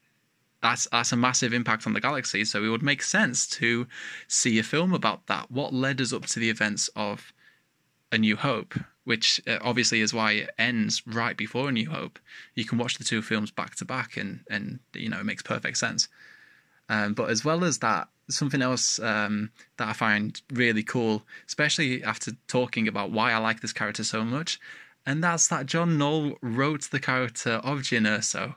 that's 0.64 0.88
that's 0.92 1.12
a 1.12 1.18
massive 1.18 1.54
impact 1.54 1.86
on 1.86 1.94
the 1.94 2.00
galaxy. 2.00 2.46
So 2.46 2.64
it 2.64 2.70
would 2.70 2.82
make 2.82 3.04
sense 3.04 3.46
to 3.48 3.86
see 4.28 4.58
a 4.58 4.64
film 4.64 4.94
about 4.94 5.28
that. 5.28 5.52
What 5.52 5.74
led 5.74 6.02
us 6.02 6.14
up 6.14 6.26
to 6.28 6.40
the 6.40 6.50
events 6.50 6.90
of 6.96 7.34
A 8.12 8.18
New 8.18 8.38
Hope, 8.38 8.74
which 9.04 9.42
uh, 9.46 9.60
obviously 9.62 10.00
is 10.00 10.14
why 10.14 10.32
it 10.32 10.50
ends 10.58 11.04
right 11.06 11.36
before 11.36 11.70
A 11.70 11.72
New 11.72 11.90
Hope. 11.92 12.18
You 12.56 12.64
can 12.64 12.78
watch 12.78 12.98
the 12.98 13.04
two 13.04 13.22
films 13.22 13.52
back 13.52 13.76
to 13.76 13.86
back, 13.86 14.16
and 14.16 14.40
and 14.50 14.80
you 14.94 15.10
know 15.10 15.20
it 15.20 15.26
makes 15.26 15.44
perfect 15.44 15.78
sense. 15.78 16.08
Um, 16.90 17.14
but 17.14 17.30
as 17.30 17.44
well 17.44 17.66
as 17.66 17.80
that, 17.80 18.08
something 18.30 18.62
else 18.62 19.00
um, 19.00 19.52
that 19.78 19.90
I 19.90 19.94
find 19.94 20.42
really 20.52 20.84
cool, 20.84 21.24
especially 21.46 22.04
after 22.04 22.32
talking 22.48 22.88
about 22.88 23.12
why 23.12 23.34
I 23.34 23.38
like 23.38 23.60
this 23.62 23.74
character 23.74 24.06
so 24.06 24.24
much, 24.24 24.62
and 25.06 25.22
that's 25.22 25.48
that 25.50 25.66
John 25.66 25.98
Knoll 25.98 26.38
wrote 26.42 26.84
the 26.84 27.02
character 27.02 27.56
of 27.64 27.80
Jyn 27.80 28.08
Erso 28.08 28.56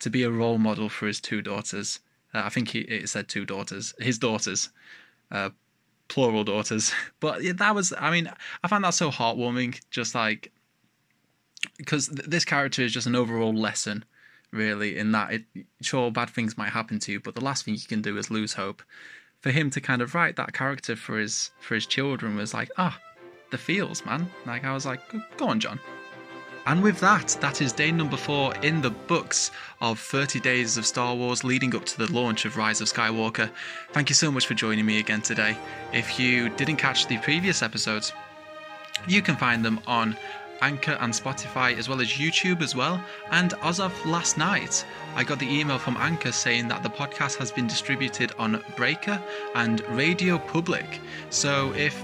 to 0.00 0.10
be 0.10 0.22
a 0.22 0.30
role 0.30 0.58
model 0.58 0.88
for 0.88 1.06
his 1.06 1.20
two 1.20 1.42
daughters. 1.42 2.00
Uh, 2.34 2.42
I 2.44 2.48
think 2.48 2.68
he 2.68 2.80
it 2.80 3.08
said 3.08 3.28
two 3.28 3.44
daughters, 3.44 3.94
his 3.98 4.18
daughters, 4.18 4.70
uh, 5.30 5.50
plural 6.08 6.44
daughters. 6.44 6.92
But 7.20 7.42
that 7.58 7.74
was, 7.74 7.92
I 7.98 8.10
mean, 8.10 8.30
I 8.62 8.68
found 8.68 8.84
that 8.84 8.94
so 8.94 9.10
heartwarming. 9.10 9.80
Just 9.90 10.14
like 10.14 10.52
because 11.78 12.08
th- 12.08 12.28
this 12.28 12.44
character 12.44 12.82
is 12.82 12.92
just 12.92 13.06
an 13.06 13.16
overall 13.16 13.54
lesson 13.54 14.04
really, 14.52 14.96
in 14.96 15.12
that 15.12 15.32
it 15.32 15.44
sure 15.82 16.10
bad 16.10 16.30
things 16.30 16.56
might 16.56 16.70
happen 16.70 16.98
to 17.00 17.12
you, 17.12 17.20
but 17.20 17.34
the 17.34 17.44
last 17.44 17.64
thing 17.64 17.74
you 17.74 17.80
can 17.80 18.02
do 18.02 18.16
is 18.16 18.30
lose 18.30 18.54
hope. 18.54 18.82
For 19.40 19.50
him 19.50 19.70
to 19.70 19.80
kind 19.80 20.02
of 20.02 20.14
write 20.14 20.36
that 20.36 20.52
character 20.52 20.96
for 20.96 21.18
his 21.18 21.50
for 21.60 21.74
his 21.74 21.86
children 21.86 22.36
was 22.36 22.54
like, 22.54 22.70
ah, 22.78 22.98
the 23.50 23.58
feels, 23.58 24.04
man. 24.04 24.30
Like 24.44 24.64
I 24.64 24.72
was 24.72 24.86
like, 24.86 25.00
go 25.36 25.48
on, 25.48 25.60
John. 25.60 25.78
And 26.66 26.82
with 26.82 26.98
that, 26.98 27.36
that 27.40 27.62
is 27.62 27.72
day 27.72 27.92
number 27.92 28.16
four 28.16 28.52
in 28.56 28.82
the 28.82 28.90
books 28.90 29.52
of 29.80 30.00
30 30.00 30.40
days 30.40 30.76
of 30.76 30.84
Star 30.84 31.14
Wars 31.14 31.44
leading 31.44 31.74
up 31.76 31.84
to 31.86 31.98
the 31.98 32.12
launch 32.12 32.44
of 32.44 32.56
Rise 32.56 32.80
of 32.80 32.88
Skywalker. 32.88 33.48
Thank 33.92 34.08
you 34.08 34.16
so 34.16 34.32
much 34.32 34.46
for 34.46 34.54
joining 34.54 34.84
me 34.84 34.98
again 34.98 35.22
today. 35.22 35.56
If 35.92 36.18
you 36.18 36.48
didn't 36.48 36.76
catch 36.76 37.06
the 37.06 37.18
previous 37.18 37.62
episodes, 37.62 38.12
you 39.06 39.22
can 39.22 39.36
find 39.36 39.64
them 39.64 39.80
on 39.86 40.16
Anchor 40.60 40.98
and 41.00 41.12
Spotify, 41.12 41.76
as 41.78 41.88
well 41.88 42.00
as 42.00 42.08
YouTube 42.08 42.62
as 42.62 42.74
well. 42.74 43.00
And 43.30 43.54
as 43.62 43.78
of 43.78 43.92
last 44.04 44.36
night, 44.36 44.84
I 45.14 45.22
got 45.22 45.38
the 45.38 45.48
email 45.48 45.78
from 45.78 45.96
Anchor 45.98 46.32
saying 46.32 46.66
that 46.68 46.82
the 46.82 46.90
podcast 46.90 47.36
has 47.36 47.52
been 47.52 47.68
distributed 47.68 48.32
on 48.38 48.60
Breaker 48.76 49.22
and 49.54 49.82
Radio 49.90 50.38
Public. 50.38 51.00
So 51.30 51.72
if 51.74 52.02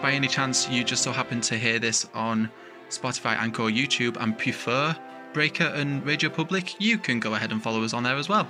by 0.00 0.12
any 0.12 0.28
chance 0.28 0.68
you 0.68 0.84
just 0.84 1.02
so 1.02 1.10
happen 1.10 1.40
to 1.40 1.56
hear 1.56 1.78
this 1.78 2.06
on 2.14 2.50
Spotify, 2.98 3.36
Anchor, 3.36 3.64
YouTube 3.64 4.16
and 4.20 4.36
prefer 4.38 4.96
Breaker 5.32 5.64
and 5.64 6.04
Radio 6.06 6.30
Public, 6.30 6.80
you 6.80 6.96
can 6.96 7.18
go 7.18 7.34
ahead 7.34 7.50
and 7.50 7.62
follow 7.62 7.82
us 7.82 7.92
on 7.92 8.02
there 8.02 8.16
as 8.16 8.28
well. 8.28 8.48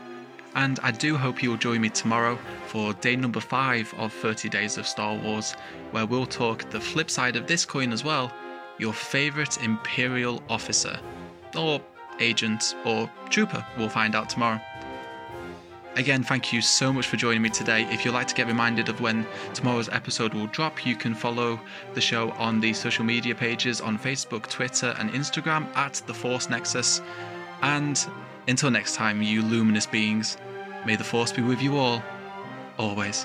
And 0.55 0.79
I 0.83 0.91
do 0.91 1.17
hope 1.17 1.43
you 1.43 1.51
will 1.51 1.57
join 1.57 1.81
me 1.81 1.89
tomorrow 1.89 2.39
for 2.67 2.93
day 2.95 3.17
number 3.17 3.41
five 3.41 3.93
of 3.97 4.13
30 4.13 4.49
Days 4.49 4.79
of 4.79 4.87
Star 4.87 5.17
Wars, 5.17 5.53
where 5.91 6.07
we'll 6.07 6.27
talk 6.27 6.71
the 6.71 6.81
flip 6.81 7.11
side 7.11 7.37
of 7.37 7.47
this 7.47 7.65
coin 7.65 7.93
as 7.93 8.05
well 8.05 8.33
your 8.79 8.93
favorite 8.93 9.63
Imperial 9.63 10.43
officer, 10.49 10.99
or 11.57 11.81
agent, 12.21 12.75
or 12.85 13.11
trooper. 13.31 13.65
We'll 13.79 13.89
find 13.89 14.15
out 14.15 14.29
tomorrow. 14.29 14.61
Again, 15.97 16.25
thank 16.25 16.53
you 16.53 16.61
so 16.61 16.93
much 16.93 17.07
for 17.07 17.17
joining 17.17 17.41
me 17.41 17.51
today. 17.51 17.85
If 17.85 18.05
you'd 18.05 18.15
like 18.15 18.27
to 18.27 18.35
get 18.35 18.49
reminded 18.49 18.89
of 18.89 19.01
when 19.01 19.25
tomorrow's 19.53 19.89
episode 19.89 20.35
will 20.35 20.49
drop, 20.49 20.85
you 20.85 20.97
can 20.97 21.15
follow 21.15 21.61
the 21.95 22.01
show 22.01 22.33
on 22.33 22.59
the 22.59 22.73
social 22.73 23.05
media 23.05 23.33
pages 23.33 23.81
on 23.81 23.97
Facebook, 23.97 24.49
Twitter, 24.49 24.97
and 24.99 25.11
Instagram 25.11 25.69
at 25.77 26.03
The 26.07 26.15
Force 26.15 26.51
Nexus. 26.51 27.01
And 27.63 28.05
until 28.49 28.73
next 28.73 28.97
time, 28.97 29.23
you 29.23 29.43
luminous 29.43 29.87
beings, 29.87 30.37
may 30.85 30.97
the 30.97 31.05
Force 31.05 31.31
be 31.31 31.43
with 31.43 31.63
you 31.63 31.77
all, 31.77 32.03
always. 32.77 33.25